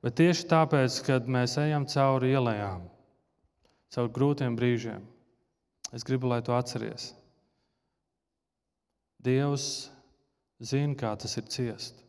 Bet 0.03 0.19
tieši 0.19 0.49
tāpēc, 0.51 0.99
kad 1.07 1.29
mēs 1.31 1.55
ejam 1.63 1.87
cauri 1.87 2.33
ielām, 2.35 2.89
cauri 3.95 4.13
grūtiem 4.17 4.57
brīžiem, 4.59 5.05
es 5.95 6.05
gribu, 6.05 6.27
lai 6.33 6.41
tu 6.43 6.55
atceries. 6.57 7.13
Dievs 9.23 9.67
zina, 10.59 10.97
kā 10.99 11.15
tas 11.15 11.39
ir 11.39 11.47
ciest. 11.47 12.03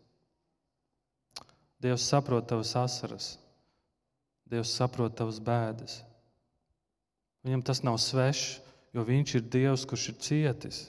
Dievs 1.84 2.08
saprot 2.10 2.48
tavas 2.50 2.74
asaras, 2.80 3.30
Dievs 4.50 4.74
saprot 4.74 5.14
tavas 5.18 5.38
bēdas. 5.44 6.02
Viņam 7.46 7.62
tas 7.66 7.84
nav 7.86 8.00
svešs, 8.02 8.58
jo 8.94 9.06
Viņš 9.08 9.36
ir 9.40 9.50
Dievs, 9.56 9.88
kurš 9.90 10.10
ir 10.12 10.20
cietis. 10.22 10.80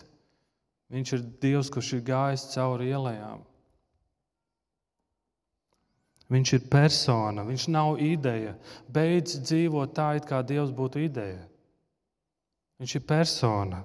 Viņš 0.92 1.12
ir 1.16 1.24
Dievs, 1.42 1.70
kurš 1.72 1.94
ir 1.96 2.04
gājis 2.06 2.50
cauri 2.52 2.90
ielām. 2.92 3.42
Viņš 6.32 6.52
ir 6.56 6.68
persona, 6.72 7.44
viņš 7.44 7.66
nav 7.72 7.98
ideja. 8.00 8.54
Beidz 8.88 9.38
dzīvot 9.44 9.92
tā, 9.96 10.14
it 10.18 10.28
kā 10.28 10.40
Dievs 10.46 10.72
būtu 10.72 11.02
ideja. 11.04 11.42
Viņš 12.80 12.96
ir 12.98 13.04
persona. 13.08 13.82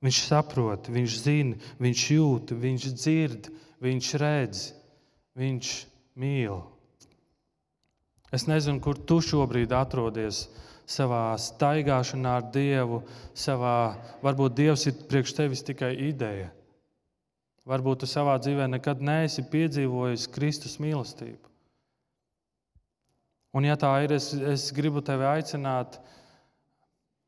Viņš 0.00 0.18
saprot, 0.24 0.88
viņš 0.88 1.16
zina, 1.20 1.56
viņš 1.80 2.02
jūt, 2.14 2.52
viņš 2.56 2.84
dzird, 2.96 3.48
viņš 3.84 4.12
redz, 4.22 4.62
viņš 5.36 5.72
mīl. 6.16 6.62
Es 8.32 8.46
nezinu, 8.48 8.80
kur 8.80 8.96
tu 8.96 9.18
šobrīd 9.20 9.74
atrodies 9.76 10.46
savā 10.90 11.34
staigāšanā 11.38 12.38
ar 12.40 12.48
Dievu, 12.54 13.02
savā, 13.36 13.94
varbūt 14.24 14.56
Dievs 14.58 14.88
ir 14.90 14.96
priekš 15.10 15.36
tevis 15.38 15.62
tikai 15.66 15.92
ideja. 16.08 16.50
Varbūt 17.70 18.02
tu 18.02 18.08
savā 18.10 18.34
dzīvē 18.42 18.66
nekad 18.72 19.02
neesi 19.04 19.44
piedzīvojis 19.52 20.26
Kristus 20.34 20.78
mīlestību. 20.82 21.46
Un, 23.54 23.66
ja 23.66 23.76
tā 23.78 23.90
ir, 24.04 24.14
es, 24.14 24.30
es 24.34 24.68
gribu 24.74 25.02
tevi 25.02 25.26
aicināt, 25.26 25.98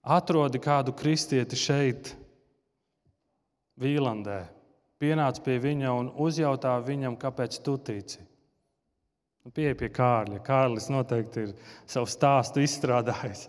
atrodi 0.02 0.60
kādu 0.62 0.94
kristieti 0.94 1.58
šeit, 1.58 2.12
Vīlandē. 3.82 4.44
Pienāc 5.02 5.40
pie 5.42 5.56
viņa 5.58 5.94
un 5.98 6.10
uzjautā 6.22 6.76
viņam, 6.86 7.16
kāpēc 7.18 7.56
tu 7.64 7.74
tici. 7.82 8.20
Nu, 9.42 9.50
Pieeja 9.50 9.74
pie 9.78 9.90
Kārļa. 9.90 10.38
Kārlis 10.46 10.88
noteikti 10.92 11.46
ir 11.48 11.52
savu 11.90 12.06
stāstu 12.10 12.62
izstrādājis. 12.62 13.48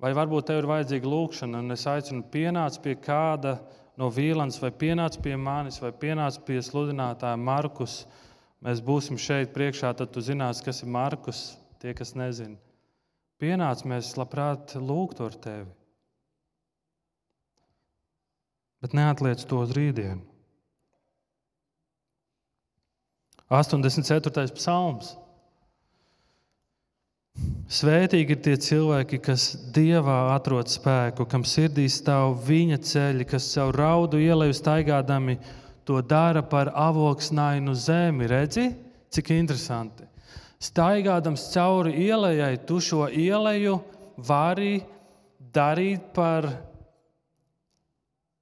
Vai 0.00 0.12
varbūt 0.16 0.48
tev 0.48 0.62
ir 0.62 0.68
vajadzīga 0.68 1.08
lūkšana, 1.12 1.60
un 1.60 1.74
es 1.74 1.86
aicinu, 1.88 2.24
pienāc 2.32 2.78
pie 2.84 2.94
kāda 3.00 3.58
no 4.00 4.08
Vīlāns, 4.12 4.56
vai 4.62 4.70
pienāc 4.72 5.18
pie 5.24 5.34
manis, 5.36 5.80
vai 5.82 5.92
pienāc 5.92 6.38
pie 6.46 6.60
sludinātāja 6.64 7.40
Markus. 7.40 8.02
Mēs 8.64 8.80
būsim 8.84 9.20
šeit 9.20 9.52
priekšā, 9.56 9.92
tad 9.96 10.12
tu 10.12 10.24
zināsi, 10.24 10.64
kas 10.64 10.82
ir 10.84 10.92
Markus, 10.92 11.42
tie, 11.80 11.92
kas 11.96 12.14
nezina. 12.16 12.56
Pienāc, 13.40 13.84
mēs 13.88 14.14
labprāt 14.20 14.76
lūgtu 14.76 15.28
ar 15.28 15.36
tevi. 15.44 15.68
Bet 18.80 18.96
neatliec 18.96 19.44
to 19.48 19.60
uz 19.64 19.72
rītdienu. 19.76 20.29
84. 23.50 24.46
psalms. 24.54 25.16
Svētīgi 27.70 28.34
ir 28.34 28.40
tie 28.42 28.54
cilvēki, 28.58 29.18
kas 29.22 29.44
dievā 29.74 30.34
atrod 30.34 30.70
spēku, 30.70 31.26
kam 31.30 31.42
sirdī 31.46 31.86
stāv 31.90 32.36
viņa 32.46 32.78
ceļi, 32.86 33.26
kas 33.30 33.48
caur 33.54 33.74
raudu 33.78 34.18
ieleju 34.22 34.54
staigādami 34.54 35.36
to 35.86 35.98
dara 36.02 36.42
par 36.46 36.72
avoksnainu 36.74 37.74
zemi. 37.74 38.26
Redzi, 38.30 38.68
cik 39.10 39.32
interesanti. 39.34 40.06
Staigādams 40.60 41.46
cauri 41.54 41.94
ielai, 42.04 42.58
tu 42.66 42.78
šo 42.84 43.06
ieleju 43.08 43.78
vari 44.28 44.82
darīt 45.54 46.10
par 46.14 46.50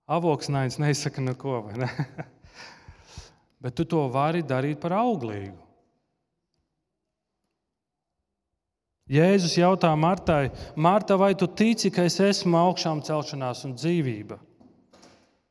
avoksnains, 0.09 0.81
neizsaka 0.83 1.25
neko. 1.25 1.63
Ne? 1.77 1.93
bet 3.63 3.75
tu 3.75 3.85
to 3.85 4.07
vari 4.13 4.43
darīt 4.43 4.81
par 4.83 4.95
auglīgu. 4.99 5.57
Jēzus 9.09 9.55
jautā 9.57 9.95
Martai, 9.97 10.51
Marta, 10.77 11.17
vai 11.17 11.33
tu 11.35 11.49
tici, 11.49 11.89
ka 11.89 12.05
es 12.05 12.19
esmu 12.21 12.59
augšām 12.61 13.01
celšanās 13.07 13.65
un 13.65 13.73
dzīvība? 13.79 14.37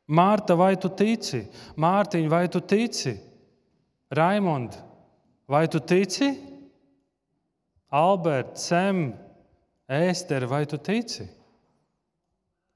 Mārta, 0.08 0.54
vai 0.56 0.76
tu 0.80 0.88
tici? 0.88 1.42
Mārtiņ, 1.76 2.28
vai 2.30 2.46
tu 2.48 2.62
tici? 2.62 3.16
Raimond, 4.14 4.78
vai 5.50 5.66
tu 5.68 5.82
tici? 5.82 6.30
Alberts, 7.90 8.68
Sem, 8.70 9.10
Ēster, 9.88 10.46
vai 10.48 10.62
tu 10.68 10.78
tici? 10.78 11.26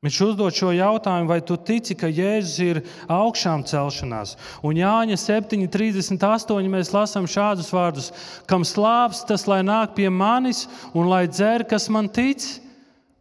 Viņš 0.03 0.17
uzdod 0.27 0.57
šo 0.59 0.73
jautājumu, 0.75 1.29
vai 1.31 1.39
tu 1.47 1.55
tici, 1.55 1.95
ka 1.95 2.09
Jēzus 2.11 2.57
ir 2.65 2.81
augšām 3.07 3.63
celšanās. 3.71 4.35
Un 4.67 4.81
Jāņa 4.81 5.15
7,38 5.15 6.71
mēs 6.73 6.91
lasām 6.91 7.29
šādus 7.31 7.71
vārdus: 7.71 8.09
Kam 8.51 8.67
slāpes, 8.67 9.23
tas 9.29 9.47
lai 9.47 9.61
nāk 9.63 9.95
pie 9.95 10.09
manis 10.11 10.65
un 10.91 11.07
lai 11.07 11.29
dzer, 11.31 11.63
kas 11.71 11.87
man 11.87 12.11
tic. 12.11 12.43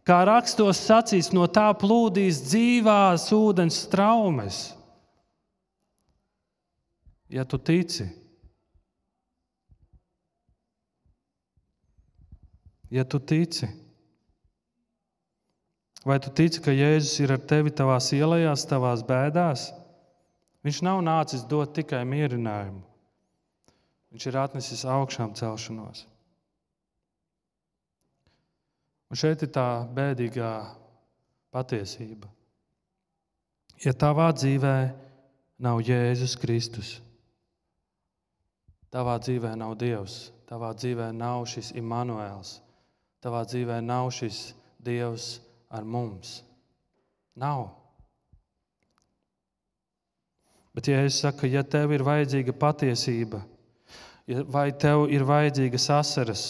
Kā 0.02 0.24
rakstos 0.26 0.80
sacīts, 0.82 1.30
no 1.30 1.46
tā 1.46 1.68
plūdīs 1.78 2.40
dzīvās 2.48 3.28
ūdens 3.30 3.76
traumes. 3.86 4.72
Ja 7.30 7.46
tu 7.46 7.60
tici, 7.62 8.08
ja 12.90 13.06
tu 13.06 13.22
tici, 13.22 13.70
Vai 16.04 16.18
tu 16.18 16.32
tici, 16.34 16.58
ka 16.58 16.72
Jēzus 16.74 17.20
ir 17.22 17.30
ar 17.36 17.42
tevi 17.46 17.70
tavās 17.70 18.08
ielās, 18.16 18.64
tavās 18.66 19.04
bēdās? 19.06 19.68
Viņš 20.66 20.80
nav 20.82 21.02
nācis 21.06 21.44
dot 21.46 21.74
tikai 21.76 22.02
mierinājumu. 22.06 22.82
Viņš 24.10 24.26
ir 24.26 24.38
atnesis 24.38 24.82
augšām 24.84 25.34
celšanos. 25.38 26.04
Un 29.12 29.20
šeit 29.20 29.44
ir 29.44 29.52
tā 29.54 29.84
bēdīgā 29.94 30.50
patiesība. 31.54 32.30
Ja 33.84 33.94
tavā 33.94 34.30
dzīvē 34.34 34.76
nav 35.62 35.82
Jēzus 35.86 36.34
Kristus, 36.40 36.96
tavā 38.90 39.18
dzīvē 39.22 39.54
nav 39.58 39.76
Dievs, 39.78 40.32
tavā 40.50 40.72
dzīvē 40.74 41.10
nav 41.14 41.46
šis 41.50 41.72
Imants, 41.78 42.58
tavā 43.22 43.46
dzīvē 43.46 43.78
nav 43.84 44.10
šis 44.14 44.52
Dievs 44.82 45.38
ar 45.72 45.86
mums. 45.88 46.42
Nav. 47.34 47.70
Bet, 50.72 50.88
ja 50.88 51.00
es 51.04 51.20
saku, 51.20 51.48
ja 51.52 51.64
tev 51.64 51.92
ir 51.92 52.04
vajadzīga 52.04 52.54
patiesība, 52.56 53.42
vai 54.48 54.70
tev 54.72 55.08
ir 55.12 55.24
vajadzīgas 55.28 55.88
asaras, 55.92 56.44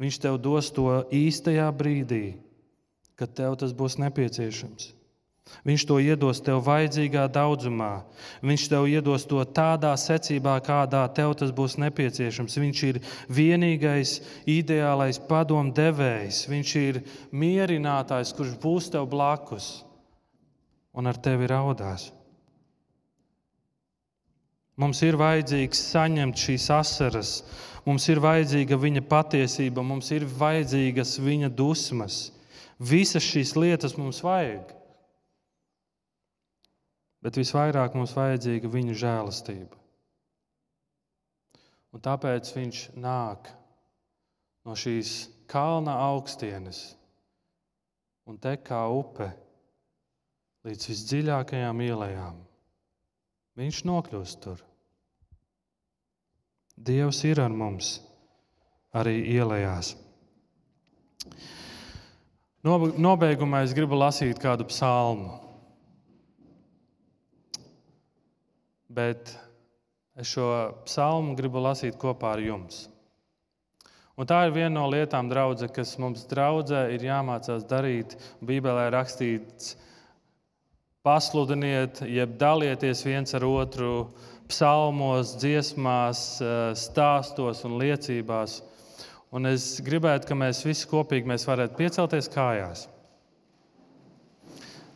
viņš 0.00 0.20
tev 0.22 0.38
dos 0.40 0.70
to 0.72 0.88
īstajā 1.12 1.66
brīdī, 1.76 2.36
kad 3.20 3.32
tev 3.36 3.56
tas 3.60 3.74
būs 3.76 3.98
nepieciešams. 4.00 4.92
Viņš 5.64 5.84
to 5.88 5.96
iedos 6.00 6.40
tev 6.44 6.62
vajadzīgā 6.64 7.24
daudzumā. 7.32 8.04
Viņš 8.44 8.64
tev 8.72 8.86
iedos 8.88 9.24
to 9.28 9.40
tādā 9.44 9.92
secībā, 10.00 10.58
kādā 10.64 11.04
tev 11.16 11.34
tas 11.40 11.52
būs 11.56 11.76
nepieciešams. 11.80 12.56
Viņš 12.60 12.82
ir 12.88 12.98
vienīgais, 13.28 14.18
ideālais 14.48 15.20
padomdevējs. 15.28 16.42
Viņš 16.52 16.74
ir 16.80 17.00
mierinātājs, 17.32 18.34
kurš 18.36 18.58
būs 18.60 18.90
tev 18.92 19.08
blakus 19.12 19.84
un 20.96 21.08
ar 21.08 21.16
tevi 21.20 21.48
raudās. 21.48 22.10
Mums 24.80 25.00
ir 25.06 25.16
vajadzīgs 25.16 25.80
saņemt 25.92 26.40
šīs 26.40 26.70
asaras, 26.74 27.34
mums 27.86 28.08
ir 28.10 28.18
vajadzīga 28.20 28.80
viņa 28.80 29.04
patiesība, 29.06 29.84
mums 29.86 30.08
ir 30.12 30.24
vajadzīgas 30.26 31.18
viņa 31.22 31.52
dusmas. 31.54 32.32
Visas 32.80 33.22
šīs 33.22 33.54
lietas 33.54 33.94
mums 33.96 34.18
vajag 34.24 34.72
bet 37.24 37.38
visvairāk 37.40 37.96
mums 37.96 38.12
vajadzīga 38.16 38.68
viņa 38.68 38.96
žēlastība. 39.00 39.80
Un 41.94 42.02
tāpēc 42.04 42.50
viņš 42.52 42.80
nāk 43.00 43.48
no 44.66 44.74
šīs 44.76 45.14
kalna 45.48 45.94
augstienes 46.10 46.82
un 48.28 48.36
tek 48.40 48.64
kā 48.68 48.80
upe 48.90 49.30
līdz 50.64 50.88
visdziļākajām 50.90 51.82
ielām. 51.84 52.40
Viņš 53.54 53.84
nokļūst 53.86 54.40
tur. 54.42 54.62
Dievs 56.74 57.20
ir 57.28 57.38
ar 57.44 57.52
mums 57.54 58.00
arī 58.96 59.20
ielās. 59.36 59.94
Nobeigumā 62.64 63.62
es 63.62 63.74
gribu 63.76 63.98
lasīt 64.00 64.40
kādu 64.42 64.66
psalmu. 64.66 65.43
Bet 68.94 69.34
es 70.14 70.30
šo 70.30 70.48
psalmu 70.86 71.34
gribu 71.38 71.62
lasīt 71.62 71.98
kopā 72.00 72.34
ar 72.36 72.42
jums. 72.42 72.84
Un 74.14 74.28
tā 74.30 74.44
ir 74.46 74.52
viena 74.54 74.76
no 74.76 74.84
lietām, 74.86 75.26
draudze, 75.26 75.66
kas 75.74 75.96
mums 75.98 76.22
draudzē 76.30 76.84
ir 76.94 77.02
jāmācās 77.02 77.64
darīt. 77.66 78.14
Bībelē 78.46 78.86
rakstīts, 78.94 79.72
pasludiniet, 81.02 82.04
jeb 82.06 82.36
dalieties 82.38 83.02
viens 83.02 83.34
ar 83.34 83.46
otru 83.48 84.06
psalmos, 84.46 85.34
dziesmās, 85.42 86.22
stāstos 86.78 87.64
un 87.66 87.74
liecībās. 87.82 88.60
Un 89.34 89.50
es 89.50 89.80
gribētu, 89.82 90.30
ka 90.30 90.38
mēs 90.38 90.62
visi 90.62 90.86
kopīgi 90.86 91.26
mēs 91.26 91.48
varētu 91.48 91.74
piecelties 91.80 92.30
kājās. 92.30 92.86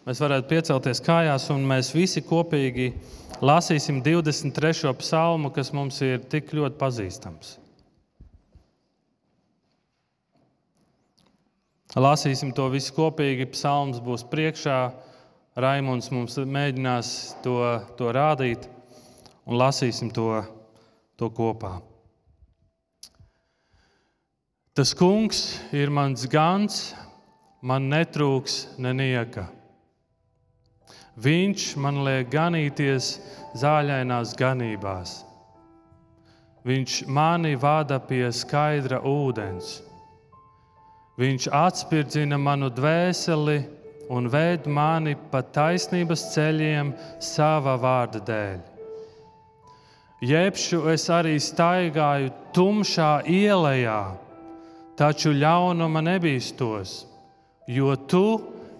Mēs 0.08 0.22
varētu 0.24 0.48
piecelties 0.48 1.02
kājās 1.04 1.50
un 1.52 1.66
mēs 1.68 1.90
visi 1.92 2.22
kopīgi 2.24 2.86
lasīsim 3.44 3.98
23. 4.00 4.94
psalmu, 5.02 5.50
kas 5.52 5.68
mums 5.76 5.98
ir 6.00 6.22
tik 6.32 6.54
ļoti 6.56 6.78
pazīstams. 6.80 7.50
Lasīsim 11.92 12.54
to 12.56 12.70
visu 12.72 12.94
kopīgi. 12.96 13.50
Psalms 13.52 14.00
būs 14.00 14.24
priekšā. 14.32 14.78
Raimons 15.60 16.08
mums 16.14 16.38
mēģinās 16.56 17.12
to, 17.44 17.58
to 18.00 18.08
rādīt 18.16 18.64
un 19.44 19.60
lasīsim 19.60 20.08
to, 20.16 20.40
to 21.20 21.28
kopā. 21.36 21.74
Tas 24.72 24.96
kungs 24.96 25.58
ir 25.76 25.92
mans 25.92 26.24
gans, 26.32 26.80
man 27.60 27.92
netrūks 27.92 28.78
nenieka. 28.80 29.50
Viņš 31.18 31.62
man 31.82 32.04
liek 32.06 32.28
ganīties 32.30 33.16
zāļainās 33.58 34.36
ganībās. 34.38 35.16
Viņš 36.68 37.00
mani 37.10 37.56
vada 37.58 37.98
pie 37.98 38.28
skaidra 38.30 39.00
ūdens. 39.02 39.78
Viņš 41.18 41.48
atspirdzina 41.50 42.38
manu 42.38 42.68
dvēseli 42.70 43.58
un 44.14 44.30
ved 44.30 44.68
mani 44.70 45.16
pa 45.32 45.42
taisnības 45.42 46.28
ceļiem 46.36 46.94
sava 47.24 47.74
vārda 47.80 48.22
dēļ. 48.22 48.58
Jebšu 50.28 50.84
es 50.92 51.08
arī 51.14 51.36
staigāju 51.42 52.30
tumšā 52.54 53.10
ielā, 53.26 53.98
taču 54.98 55.34
ļaunuma 55.34 56.02
nebīstos, 56.02 57.04
jo 57.70 57.94
tu 58.10 58.26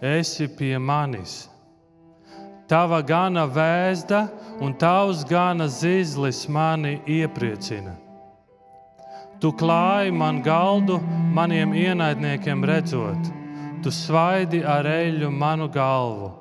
esi 0.03 0.49
pie 0.51 0.77
manis. 0.79 1.47
Tava 2.69 3.01
gana 3.01 3.47
vēsta 3.49 4.27
un 4.61 4.75
tavs 4.77 5.23
gana 5.25 5.71
zizlis 5.73 6.43
mani 6.53 6.99
iepriecina. 7.09 7.95
Tu 9.41 9.53
klāji 9.57 10.13
man 10.13 10.43
galdu 10.43 10.99
maniem 11.33 11.73
ienaidniekiem 11.73 12.67
redzot, 12.69 13.31
tu 13.81 13.93
svaidi 13.95 14.61
ar 14.67 14.85
eļļu 14.85 15.31
manu 15.33 15.71
galvu. 15.73 16.33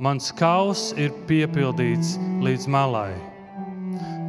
Mans 0.00 0.28
kauss 0.36 0.92
ir 1.00 1.14
piepildīts 1.28 2.16
līdz 2.44 2.68
malai. 2.68 3.14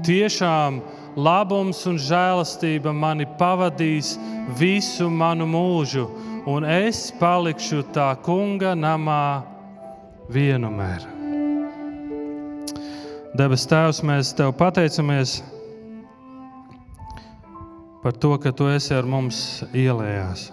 Tiešām 0.08 0.82
labums 1.20 1.84
un 1.90 2.00
žēlastība 2.00 2.94
mani 2.96 3.28
pavadīs 3.40 4.16
visu 4.60 5.10
manu 5.12 5.48
mūžu, 5.52 6.08
un 6.48 6.64
es 6.64 7.10
palikšu 7.20 7.90
tā 7.96 8.14
kunga 8.24 8.72
namā 8.76 9.24
vienmēr. 10.32 11.11
Debes 13.32 13.64
Tēvs, 13.64 14.02
mēs 14.04 14.34
Tev 14.36 14.50
pateicamies 14.60 15.38
par 18.04 18.16
to, 18.20 18.34
ka 18.36 18.52
Tu 18.52 18.66
esi 18.68 18.92
ar 18.92 19.06
mums 19.08 19.62
ielējās. 19.72 20.50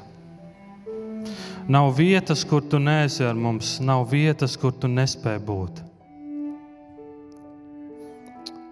Nav 1.75 1.91
vietas, 1.97 2.45
kur 2.47 2.63
Tu 2.63 2.79
neesi 2.79 3.25
ar 3.27 3.35
mums, 3.35 3.81
nav 3.83 4.05
vietas, 4.13 4.55
kur 4.55 4.71
Tu 4.71 4.87
nespēji 4.93 5.43
būt. 5.49 5.81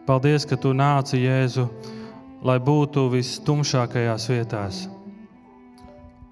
Paldies, 0.06 0.46
ka 0.46 0.54
Tu 0.54 0.70
nāci 0.70 1.24
Jēzu, 1.24 1.64
lai 2.46 2.60
būtu 2.62 3.08
vistumšākajās 3.10 4.28
vietās, 4.30 4.84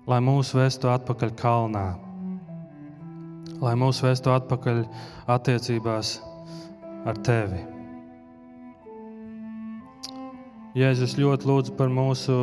lai 0.06 0.20
mūs 0.22 0.54
vestu 0.54 0.92
atpakaļ 0.94 1.34
kalnā, 1.42 1.88
lai 3.58 3.74
mūs 3.82 3.98
vestu 4.06 4.30
atpakaļ 4.30 4.84
attiecībās 5.26 6.14
ar 7.04 7.20
tevi. 7.24 7.60
Jēzus 10.74 11.14
ļoti 11.20 11.46
lūdzu 11.46 11.76
par 11.78 11.92
mūsu 11.92 12.36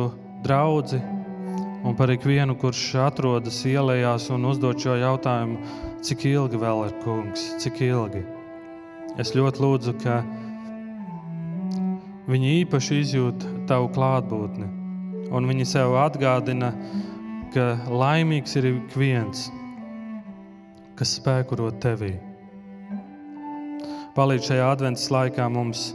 draugu 0.44 1.00
un 1.84 1.96
par 1.98 2.12
ikvienu, 2.14 2.54
kurš 2.56 2.94
atrodas 3.02 3.58
ielās 3.68 4.30
un 4.32 4.46
uzdod 4.48 4.78
šo 4.80 4.94
jautājumu, 4.96 5.58
cik 6.06 6.24
ilgi 6.30 6.60
vēl 6.62 6.86
ir 6.86 6.94
kungs, 7.02 7.50
cik 7.60 7.82
ilgi. 7.84 8.22
Es 9.20 9.34
ļoti 9.36 9.60
lūdzu, 9.60 9.94
ka 10.00 10.22
viņi 12.30 12.54
īpaši 12.62 13.02
izjūt 13.02 13.46
tavu 13.68 13.90
klātbūtni, 13.92 14.70
un 15.34 15.50
viņi 15.50 15.68
sev 15.68 15.98
atgādina, 16.00 16.72
ka 17.52 17.74
laimīgs 17.90 18.56
ir 18.56 18.70
ik 18.72 18.96
viens, 18.96 19.50
kas 20.96 21.18
spēkurot 21.18 21.82
tevī. 21.84 22.14
Palīdz 24.12 24.50
šajā 24.50 24.64
adventas 24.68 25.06
laikā 25.08 25.46
mums 25.48 25.86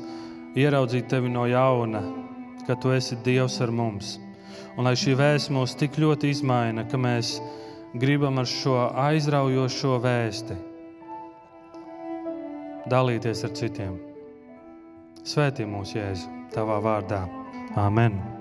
ieraudzīt 0.58 1.06
tevi 1.12 1.30
no 1.30 1.44
jauna, 1.46 2.02
ka 2.66 2.74
tu 2.82 2.90
esi 2.96 3.18
Dievs 3.26 3.60
ar 3.62 3.70
mums. 3.70 4.16
Un 4.78 4.90
lai 4.90 4.96
šī 4.98 5.14
vēsts 5.18 5.52
mūs 5.54 5.76
tik 5.78 6.00
ļoti 6.02 6.32
izmaina, 6.34 6.86
ka 6.90 6.98
mēs 6.98 7.36
gribam 7.98 8.42
ar 8.42 8.50
šo 8.50 8.80
aizraujošo 9.08 10.00
vēsti 10.02 10.58
dalīties 12.90 13.44
ar 13.46 13.54
citiem. 13.60 14.00
Svētī 15.28 15.68
mūs, 15.68 15.94
Jēzu, 15.98 16.32
tavā 16.56 16.80
vārdā. 16.84 17.26
Amen! 17.78 18.37